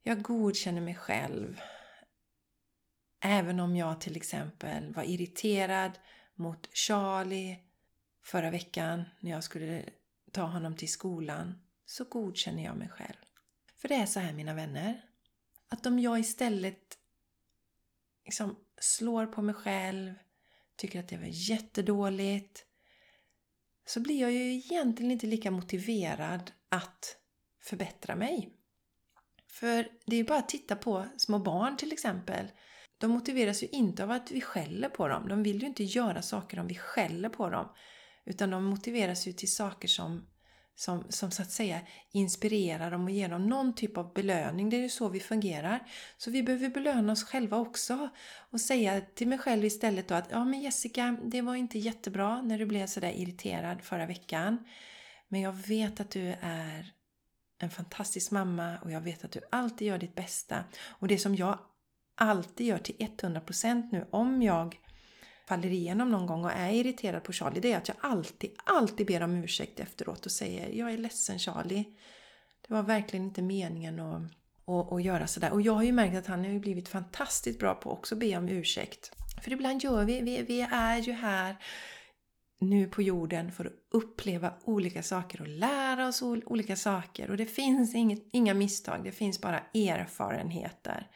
Jag 0.04 0.22
godkänner 0.22 0.82
mig 0.82 0.96
själv. 0.96 1.62
Även 3.22 3.60
om 3.60 3.76
jag 3.76 4.02
till 4.02 4.16
exempel 4.16 4.94
var 4.94 5.04
irriterad 5.04 5.92
mot 6.36 6.70
Charlie 6.74 7.60
förra 8.24 8.50
veckan 8.50 9.04
när 9.20 9.32
jag 9.32 9.44
skulle 9.44 9.84
ta 10.32 10.42
honom 10.42 10.76
till 10.76 10.92
skolan 10.92 11.62
så 11.86 12.04
godkänner 12.04 12.64
jag 12.64 12.78
mig 12.78 12.90
själv. 12.90 13.18
För 13.76 13.88
det 13.88 13.96
är 13.96 14.06
så 14.06 14.20
här 14.20 14.34
mina 14.34 14.54
vänner 14.54 15.02
att 15.74 15.86
om 15.86 16.00
jag 16.00 16.20
istället 16.20 16.98
liksom 18.26 18.56
slår 18.80 19.26
på 19.26 19.42
mig 19.42 19.56
själv, 19.56 20.14
tycker 20.76 21.00
att 21.00 21.10
det 21.10 21.18
var 21.18 21.50
jättedåligt, 21.50 22.66
så 23.86 24.00
blir 24.00 24.22
jag 24.22 24.32
ju 24.32 24.54
egentligen 24.54 25.12
inte 25.12 25.28
lika 25.28 25.52
motiverad 25.52 26.52
att 26.70 27.18
förbättra 27.62 28.16
mig. 28.16 28.54
För 29.48 29.88
det 30.06 30.16
är 30.16 30.18
ju 30.18 30.24
bara 30.24 30.40
att 30.40 30.50
titta 30.50 30.76
på 30.76 31.06
små 31.18 31.40
barn 31.40 31.78
till 31.78 31.92
exempel. 31.92 32.52
De 32.98 33.12
motiveras 33.12 33.64
ju 33.64 33.68
inte 33.68 34.04
av 34.04 34.12
att 34.12 34.32
vi 34.32 34.42
skäller 34.42 34.90
på 34.90 35.08
dem. 35.08 35.28
De 35.28 35.44
vill 35.44 35.62
ju 35.62 35.68
inte 35.68 35.84
göra 35.84 36.22
saker 36.22 36.60
om 36.60 36.68
vi 36.68 36.76
skäller 36.76 37.30
på 37.30 37.50
dem. 37.50 37.70
Utan 38.26 38.50
de 38.50 38.64
motiveras 38.64 39.28
ju 39.28 39.34
till 39.34 39.52
saker 39.52 39.88
som 39.88 40.28
som, 40.76 41.04
som 41.10 41.32
så 41.32 41.42
att 41.42 41.52
säga 41.52 41.82
inspirerar 42.12 42.92
dem 42.92 43.04
och 43.04 43.12
ger 43.12 43.30
dem 43.30 43.48
någon 43.48 43.76
typ 43.76 43.98
av 43.98 44.14
belöning. 44.14 44.70
Det 44.70 44.78
är 44.78 44.82
ju 44.82 44.90
så 44.90 45.10
vi 45.10 45.20
fungerar. 45.20 45.88
Så 46.18 46.32
vi 46.32 46.44
behöver 46.44 46.70
belöna 46.70 47.14
oss 47.14 47.24
själva 47.24 47.58
också 47.58 48.10
och 48.52 48.62
säga 48.62 49.02
till 49.02 49.28
mig 49.28 49.38
själv 49.38 49.66
istället 49.66 50.08
då 50.08 50.16
att 50.16 50.32
ja 50.32 50.46
men 50.46 50.62
Jessica, 50.62 51.18
det 51.24 51.42
var 51.42 51.56
inte 51.56 51.80
jättebra 51.80 52.42
när 52.42 52.58
du 52.58 52.66
blev 52.66 52.88
sådär 52.88 53.12
irriterad 53.12 53.82
förra 53.82 54.06
veckan. 54.06 54.66
Men 55.28 55.42
jag 55.42 55.54
vet 55.54 56.00
att 56.00 56.12
du 56.12 56.36
är 56.42 56.94
en 57.60 57.70
fantastisk 57.70 58.32
mamma 58.32 58.78
och 58.82 58.92
jag 58.92 59.02
vet 59.02 59.26
att 59.26 59.32
du 59.32 59.42
alltid 59.52 59.88
gör 59.88 59.98
ditt 59.98 60.16
bästa. 60.16 60.64
Och 60.86 61.08
det 61.08 61.18
som 61.18 61.36
jag 61.36 61.60
alltid 62.16 62.68
gör 62.68 62.78
till 62.78 62.96
100% 62.96 63.90
nu 63.92 64.08
om 64.12 64.42
jag 64.42 64.78
faller 65.48 65.70
igenom 65.70 66.12
någon 66.12 66.26
gång 66.26 66.46
och 66.46 66.52
är 66.52 66.72
irriterad 66.72 67.24
på 67.24 67.32
Charlie, 67.32 67.60
det 67.60 67.74
är 67.74 67.78
att 67.78 67.88
jag 67.88 67.98
alltid, 68.00 68.52
alltid 68.64 69.08
ber 69.08 69.24
om 69.24 69.44
ursäkt 69.44 69.80
efteråt 69.80 70.26
och 70.26 70.32
säger 70.32 70.70
jag 70.70 70.94
är 70.94 70.98
ledsen 70.98 71.40
Charlie. 71.40 71.86
Det 72.68 72.74
var 72.74 72.84
verkligen 72.84 73.26
inte 73.26 73.42
meningen 73.42 74.00
att, 74.00 74.22
att, 74.68 74.92
att 74.92 75.04
göra 75.04 75.28
sådär. 75.28 75.52
Och 75.52 75.62
jag 75.62 75.74
har 75.74 75.84
ju 75.84 75.92
märkt 75.92 76.16
att 76.16 76.28
han 76.28 76.46
har 76.46 76.60
blivit 76.60 76.90
fantastiskt 76.90 77.60
bra 77.60 77.76
på 77.76 77.92
att 77.92 77.98
också 77.98 78.16
be 78.16 78.38
om 78.38 78.50
ursäkt. 78.50 79.12
För 79.44 79.52
ibland 79.52 79.84
gör 79.84 80.06
vi, 80.06 80.22
vi, 80.22 80.42
vi 80.42 80.62
är 80.72 80.98
ju 80.98 81.12
här 81.12 81.56
nu 82.60 82.88
på 82.88 83.02
jorden 83.02 83.52
för 83.52 83.66
att 83.66 83.74
uppleva 83.92 84.54
olika 84.64 85.04
saker 85.04 85.42
och 85.42 85.48
lära 85.48 86.08
oss 86.08 86.22
olika 86.22 86.76
saker. 86.76 87.30
Och 87.30 87.38
det 87.38 87.46
finns 87.46 87.96
inget, 87.96 88.24
inga 88.32 88.54
misstag, 88.54 89.04
det 89.04 89.12
finns 89.12 89.42
bara 89.42 89.60
erfarenheter. 89.60 91.08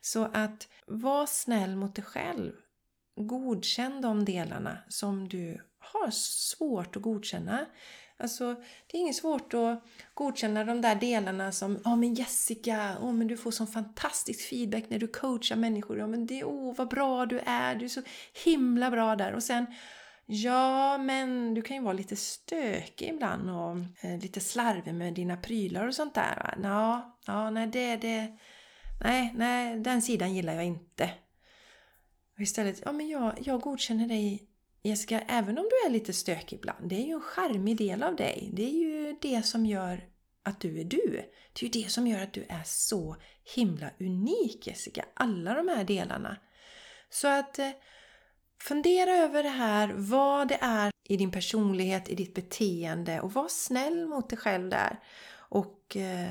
Så 0.00 0.24
att 0.32 0.68
var 0.86 1.26
snäll 1.26 1.76
mot 1.76 1.94
dig 1.94 2.04
själv 2.04 2.52
godkänn 3.16 4.00
de 4.00 4.24
delarna 4.24 4.78
som 4.88 5.28
du 5.28 5.60
har 5.78 6.10
svårt 6.10 6.96
att 6.96 7.02
godkänna. 7.02 7.66
Alltså, 8.16 8.54
det 8.86 8.96
är 8.96 9.00
inget 9.00 9.16
svårt 9.16 9.54
att 9.54 9.84
godkänna 10.14 10.64
de 10.64 10.80
där 10.80 10.94
delarna 10.94 11.52
som 11.52 11.80
Ja 11.84 11.92
oh, 11.92 11.96
men 11.96 12.14
Jessica, 12.14 12.96
oh, 13.00 13.12
men 13.12 13.28
du 13.28 13.36
får 13.36 13.50
sån 13.50 13.66
fantastisk 13.66 14.48
feedback 14.48 14.84
när 14.88 14.98
du 14.98 15.06
coachar 15.06 15.56
människor. 15.56 15.98
Ja, 15.98 16.06
men 16.06 16.26
det, 16.26 16.44
oh, 16.44 16.76
vad 16.76 16.88
bra 16.88 17.26
du 17.26 17.40
är, 17.46 17.74
du 17.74 17.84
är 17.84 17.88
så 17.88 18.02
himla 18.44 18.90
bra 18.90 19.16
där. 19.16 19.32
Och 19.32 19.42
sen 19.42 19.66
Ja, 20.26 20.98
men 20.98 21.54
du 21.54 21.62
kan 21.62 21.76
ju 21.76 21.82
vara 21.82 21.92
lite 21.92 22.16
stökig 22.16 23.08
ibland 23.08 23.50
och 23.50 24.04
eh, 24.04 24.18
lite 24.20 24.40
slarvig 24.40 24.94
med 24.94 25.14
dina 25.14 25.36
prylar 25.36 25.86
och 25.86 25.94
sånt 25.94 26.14
där. 26.14 26.58
Ja, 26.62 27.18
ja, 27.26 27.50
nej, 27.50 27.66
det, 27.66 27.96
det, 27.96 28.38
nej, 29.00 29.32
nej, 29.36 29.80
den 29.80 30.02
sidan 30.02 30.34
gillar 30.34 30.54
jag 30.54 30.64
inte. 30.64 31.10
Och 32.34 32.40
istället, 32.40 32.82
ja 32.84 32.92
men 32.92 33.08
jag, 33.08 33.34
jag 33.40 33.60
godkänner 33.60 34.08
dig 34.08 34.48
Jessica, 34.82 35.20
även 35.20 35.58
om 35.58 35.64
du 35.64 35.86
är 35.86 35.90
lite 35.90 36.12
stökig 36.12 36.56
ibland, 36.56 36.88
det 36.88 36.96
är 36.96 37.06
ju 37.06 37.12
en 37.12 37.20
charmig 37.20 37.76
del 37.76 38.02
av 38.02 38.16
dig. 38.16 38.50
Det 38.52 38.62
är 38.62 38.74
ju 38.74 39.16
det 39.20 39.42
som 39.42 39.66
gör 39.66 40.04
att 40.42 40.60
du 40.60 40.80
är 40.80 40.84
du. 40.84 41.30
Det 41.52 41.66
är 41.66 41.74
ju 41.74 41.82
det 41.82 41.90
som 41.90 42.06
gör 42.06 42.22
att 42.22 42.32
du 42.32 42.44
är 42.48 42.62
så 42.64 43.16
himla 43.54 43.90
unik 44.00 44.66
Jessica. 44.66 45.04
Alla 45.14 45.54
de 45.54 45.68
här 45.68 45.84
delarna. 45.84 46.36
Så 47.10 47.28
att 47.28 47.58
eh, 47.58 47.70
fundera 48.60 49.10
över 49.10 49.42
det 49.42 49.48
här, 49.48 49.94
vad 49.96 50.48
det 50.48 50.58
är 50.60 50.92
i 51.04 51.16
din 51.16 51.30
personlighet, 51.30 52.08
i 52.08 52.14
ditt 52.14 52.34
beteende 52.34 53.20
och 53.20 53.32
var 53.32 53.48
snäll 53.48 54.06
mot 54.06 54.30
dig 54.30 54.38
själv 54.38 54.70
där. 54.70 55.00
Och 55.34 55.96
eh, 55.96 56.30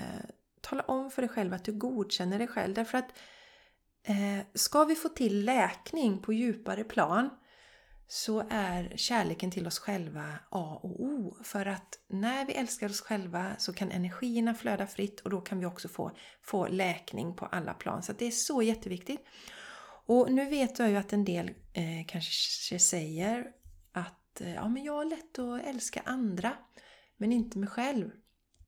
tala 0.61 0.83
om 0.83 1.11
för 1.11 1.21
dig 1.21 1.29
själv 1.29 1.53
att 1.53 1.63
du 1.65 1.71
godkänner 1.71 2.37
dig 2.37 2.47
själv. 2.47 2.73
Därför 2.73 2.97
att 2.97 3.09
eh, 4.03 4.45
ska 4.53 4.83
vi 4.83 4.95
få 4.95 5.09
till 5.09 5.45
läkning 5.45 6.21
på 6.21 6.33
djupare 6.33 6.83
plan 6.83 7.29
så 8.07 8.47
är 8.49 8.93
kärleken 8.95 9.51
till 9.51 9.67
oss 9.67 9.79
själva 9.79 10.39
A 10.49 10.79
och 10.83 11.03
O. 11.03 11.37
För 11.43 11.65
att 11.65 11.99
när 12.07 12.45
vi 12.45 12.53
älskar 12.53 12.89
oss 12.89 13.01
själva 13.01 13.55
så 13.57 13.73
kan 13.73 13.91
energierna 13.91 14.53
flöda 14.53 14.87
fritt 14.87 15.19
och 15.19 15.29
då 15.29 15.41
kan 15.41 15.59
vi 15.59 15.65
också 15.65 15.87
få, 15.87 16.11
få 16.41 16.67
läkning 16.67 17.35
på 17.35 17.45
alla 17.45 17.73
plan. 17.73 18.03
Så 18.03 18.13
det 18.13 18.25
är 18.25 18.31
så 18.31 18.61
jätteviktigt. 18.61 19.25
Och 20.05 20.31
nu 20.31 20.49
vet 20.49 20.79
jag 20.79 20.89
ju 20.89 20.95
att 20.95 21.13
en 21.13 21.25
del 21.25 21.49
eh, 21.73 22.05
kanske 22.07 22.79
säger 22.79 23.47
att 23.91 24.41
eh, 24.41 24.53
ja, 24.53 24.67
men 24.67 24.83
jag 24.83 24.93
har 24.93 25.05
lätt 25.05 25.39
att 25.39 25.65
älska 25.65 26.01
andra 26.05 26.53
men 27.17 27.31
inte 27.31 27.57
mig 27.57 27.69
själv. 27.69 28.11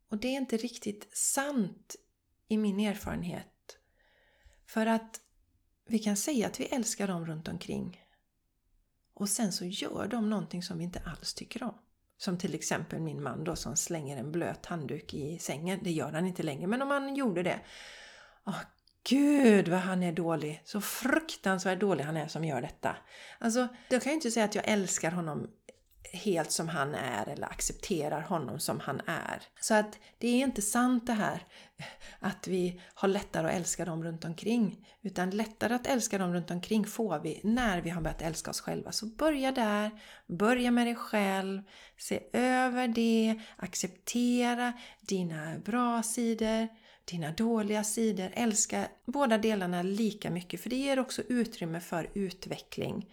Och 0.10 0.17
det 0.17 0.28
är 0.28 0.38
inte 0.38 0.58
riktigt 0.58 1.17
sant 1.17 1.95
i 2.48 2.58
min 2.58 2.80
erfarenhet. 2.80 3.78
För 4.67 4.86
att 4.86 5.21
vi 5.88 6.00
kan 6.00 6.17
säga 6.17 6.48
att 6.48 6.60
vi 6.60 6.65
älskar 6.65 7.08
dem 7.08 7.26
runt 7.26 7.48
omkring 7.48 8.06
och 9.15 9.30
sen 9.30 9.52
så 9.52 9.65
gör 9.65 10.08
de 10.08 10.30
någonting 10.30 10.63
som 10.63 10.78
vi 10.78 10.84
inte 10.84 11.02
alls 11.06 11.34
tycker 11.34 11.63
om. 11.63 11.74
Som 12.17 12.38
till 12.38 12.56
exempel 12.56 13.02
min 13.02 13.24
man 13.24 13.43
då 13.43 13.56
som 13.56 13.76
slänger 13.76 14.17
en 14.17 14.32
blöt 14.32 14.65
handduk 14.65 15.13
i 15.13 15.39
sängen. 15.39 15.80
Det 15.84 15.91
gör 15.91 16.12
han 16.12 16.28
inte 16.28 16.43
längre, 16.43 16.67
men 16.67 16.82
om 16.82 16.91
han 16.91 17.15
gjorde 17.15 17.43
det. 17.43 17.60
Åh, 18.45 18.62
Gud 19.10 19.67
vad 19.67 19.80
han 19.80 20.04
är 20.04 20.12
dålig! 20.12 20.62
Så 20.65 20.82
fruktansvärt 20.82 21.80
dålig 21.80 22.04
han 22.04 22.17
är 22.17 22.28
som 22.28 22.45
gör 22.45 22.62
detta. 22.62 22.95
Alltså, 23.39 23.67
då 23.89 24.00
kan 24.00 24.12
jag 24.12 24.17
inte 24.17 24.32
säga 24.32 24.45
att 24.45 24.56
jag 24.56 24.67
älskar 24.67 25.12
honom 25.12 25.50
helt 26.15 26.51
som 26.51 26.67
han 26.67 26.95
är 26.95 27.30
eller 27.30 27.47
accepterar 27.47 28.21
honom 28.21 28.60
som 28.60 28.80
han 28.80 29.01
är. 29.06 29.41
Så 29.60 29.73
att 29.73 29.99
det 30.17 30.28
är 30.28 30.43
inte 30.43 30.62
sant 30.62 31.08
det 31.08 31.13
här 31.13 31.43
att 32.19 32.47
vi 32.47 32.82
har 32.93 33.08
lättare 33.08 33.47
att 33.47 33.54
älska 33.54 33.86
dem 33.86 34.04
runt 34.04 34.25
omkring. 34.25 34.88
Utan 35.01 35.30
lättare 35.30 35.73
att 35.73 35.88
älska 35.88 36.17
dem 36.17 36.34
runt 36.34 36.51
omkring 36.51 36.86
får 36.86 37.19
vi 37.19 37.41
när 37.43 37.82
vi 37.82 37.89
har 37.89 38.01
börjat 38.01 38.21
älska 38.21 38.51
oss 38.51 38.62
själva. 38.62 38.91
Så 38.91 39.06
börja 39.06 39.51
där, 39.51 39.91
börja 40.28 40.71
med 40.71 40.88
dig 40.88 40.95
själv, 40.95 41.62
se 41.97 42.19
över 42.34 42.88
det, 42.88 43.39
acceptera 43.56 44.73
dina 45.01 45.58
bra 45.65 46.04
sidor, 46.04 46.67
dina 47.06 47.32
dåliga 47.32 47.84
sidor. 47.84 48.32
Älska 48.34 48.88
båda 49.06 49.38
delarna 49.38 49.82
lika 49.82 50.30
mycket 50.30 50.62
för 50.62 50.69
det 50.69 50.75
ger 50.75 50.99
också 50.99 51.21
utrymme 51.21 51.80
för 51.80 52.10
utveckling. 52.13 53.06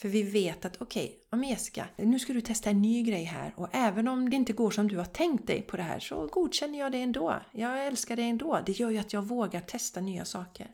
För 0.00 0.08
vi 0.08 0.22
vet 0.22 0.64
att 0.64 0.76
okej, 0.82 1.18
okay, 1.32 1.50
Jessica, 1.50 1.86
nu 1.96 2.18
ska 2.18 2.32
du 2.32 2.40
testa 2.40 2.70
en 2.70 2.82
ny 2.82 3.02
grej 3.02 3.24
här 3.24 3.52
och 3.56 3.68
även 3.72 4.08
om 4.08 4.30
det 4.30 4.36
inte 4.36 4.52
går 4.52 4.70
som 4.70 4.88
du 4.88 4.96
har 4.96 5.04
tänkt 5.04 5.46
dig 5.46 5.62
på 5.62 5.76
det 5.76 5.82
här 5.82 5.98
så 6.00 6.26
godkänner 6.26 6.78
jag 6.78 6.92
det 6.92 6.98
ändå. 6.98 7.40
Jag 7.52 7.86
älskar 7.86 8.16
det 8.16 8.22
ändå. 8.22 8.60
Det 8.66 8.72
gör 8.72 8.90
ju 8.90 8.98
att 8.98 9.12
jag 9.12 9.22
vågar 9.22 9.60
testa 9.60 10.00
nya 10.00 10.24
saker. 10.24 10.66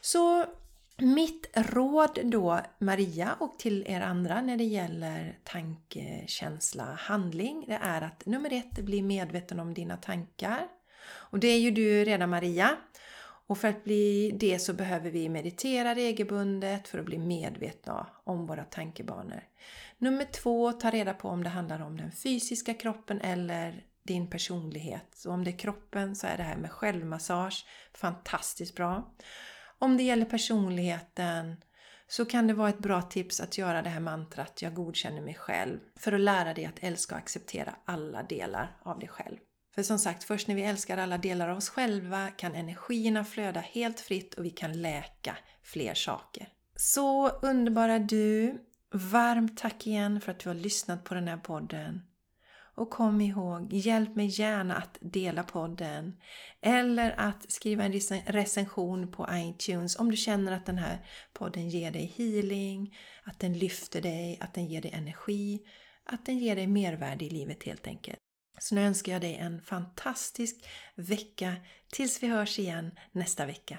Så 0.00 0.44
mitt 0.96 1.50
råd 1.54 2.18
då 2.24 2.60
Maria 2.78 3.36
och 3.40 3.58
till 3.58 3.84
er 3.86 4.00
andra 4.00 4.40
när 4.40 4.56
det 4.56 4.64
gäller 4.64 5.38
tanke, 5.44 6.24
känsla, 6.26 6.84
handling 6.84 7.64
det 7.68 7.78
är 7.82 8.02
att 8.02 8.26
nummer 8.26 8.52
ett, 8.52 8.78
bli 8.78 9.02
medveten 9.02 9.60
om 9.60 9.74
dina 9.74 9.96
tankar. 9.96 10.68
Och 11.08 11.38
det 11.38 11.48
är 11.48 11.58
ju 11.58 11.70
du 11.70 12.04
redan 12.04 12.30
Maria. 12.30 12.76
Och 13.46 13.58
för 13.58 13.68
att 13.68 13.84
bli 13.84 14.36
det 14.40 14.58
så 14.58 14.72
behöver 14.72 15.10
vi 15.10 15.28
meditera 15.28 15.94
regelbundet 15.94 16.88
för 16.88 16.98
att 16.98 17.04
bli 17.04 17.18
medvetna 17.18 18.06
om 18.24 18.46
våra 18.46 18.64
tankebanor. 18.64 19.42
Nummer 19.98 20.24
två, 20.24 20.72
ta 20.72 20.90
reda 20.90 21.14
på 21.14 21.28
om 21.28 21.44
det 21.44 21.50
handlar 21.50 21.82
om 21.82 21.96
den 21.96 22.12
fysiska 22.12 22.74
kroppen 22.74 23.20
eller 23.20 23.84
din 24.02 24.30
personlighet. 24.30 25.06
Så 25.14 25.30
om 25.30 25.44
det 25.44 25.50
är 25.50 25.58
kroppen 25.58 26.16
så 26.16 26.26
är 26.26 26.36
det 26.36 26.42
här 26.42 26.56
med 26.56 26.70
självmassage 26.70 27.66
fantastiskt 27.94 28.74
bra. 28.74 29.14
Om 29.78 29.96
det 29.96 30.02
gäller 30.02 30.24
personligheten 30.24 31.56
så 32.08 32.24
kan 32.24 32.46
det 32.46 32.54
vara 32.54 32.68
ett 32.68 32.78
bra 32.78 33.02
tips 33.02 33.40
att 33.40 33.58
göra 33.58 33.82
det 33.82 33.90
här 33.90 34.00
mantrat 34.00 34.62
Jag 34.62 34.74
godkänner 34.74 35.20
mig 35.20 35.34
själv 35.34 35.78
för 35.96 36.12
att 36.12 36.20
lära 36.20 36.54
dig 36.54 36.64
att 36.64 36.78
älska 36.80 37.14
och 37.14 37.18
acceptera 37.18 37.74
alla 37.84 38.22
delar 38.22 38.76
av 38.82 38.98
dig 38.98 39.08
själv. 39.08 39.36
För 39.76 39.82
som 39.82 39.98
sagt, 39.98 40.24
först 40.24 40.48
när 40.48 40.54
vi 40.54 40.62
älskar 40.62 40.98
alla 40.98 41.18
delar 41.18 41.48
av 41.48 41.56
oss 41.56 41.68
själva 41.68 42.30
kan 42.30 42.54
energierna 42.54 43.24
flöda 43.24 43.60
helt 43.60 44.00
fritt 44.00 44.34
och 44.34 44.44
vi 44.44 44.50
kan 44.50 44.82
läka 44.82 45.36
fler 45.62 45.94
saker. 45.94 46.48
Så 46.76 47.28
underbara 47.28 47.98
du! 47.98 48.62
Varmt 48.92 49.58
tack 49.58 49.86
igen 49.86 50.20
för 50.20 50.32
att 50.32 50.38
du 50.38 50.48
har 50.48 50.54
lyssnat 50.54 51.04
på 51.04 51.14
den 51.14 51.28
här 51.28 51.36
podden. 51.36 52.02
Och 52.74 52.90
kom 52.90 53.20
ihåg, 53.20 53.72
hjälp 53.72 54.16
mig 54.16 54.26
gärna 54.26 54.76
att 54.76 54.98
dela 55.00 55.42
podden 55.42 56.16
eller 56.60 57.14
att 57.20 57.52
skriva 57.52 57.84
en 57.84 57.92
recension 58.26 59.12
på 59.12 59.28
iTunes 59.32 59.98
om 59.98 60.10
du 60.10 60.16
känner 60.16 60.52
att 60.52 60.66
den 60.66 60.78
här 60.78 61.06
podden 61.32 61.68
ger 61.68 61.90
dig 61.90 62.14
healing, 62.16 62.96
att 63.24 63.40
den 63.40 63.58
lyfter 63.58 64.02
dig, 64.02 64.38
att 64.40 64.54
den 64.54 64.66
ger 64.66 64.82
dig 64.82 64.90
energi, 64.94 65.60
att 66.04 66.26
den 66.26 66.38
ger 66.38 66.56
dig 66.56 66.66
mervärde 66.66 67.24
i 67.24 67.30
livet 67.30 67.64
helt 67.64 67.86
enkelt. 67.86 68.18
Så 68.58 68.74
nu 68.74 68.80
önskar 68.80 69.12
jag 69.12 69.20
dig 69.20 69.34
en 69.34 69.62
fantastisk 69.62 70.56
vecka 70.94 71.56
tills 71.92 72.22
vi 72.22 72.26
hörs 72.26 72.58
igen 72.58 72.90
nästa 73.12 73.46
vecka. 73.46 73.78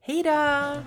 Hejdå! 0.00 0.82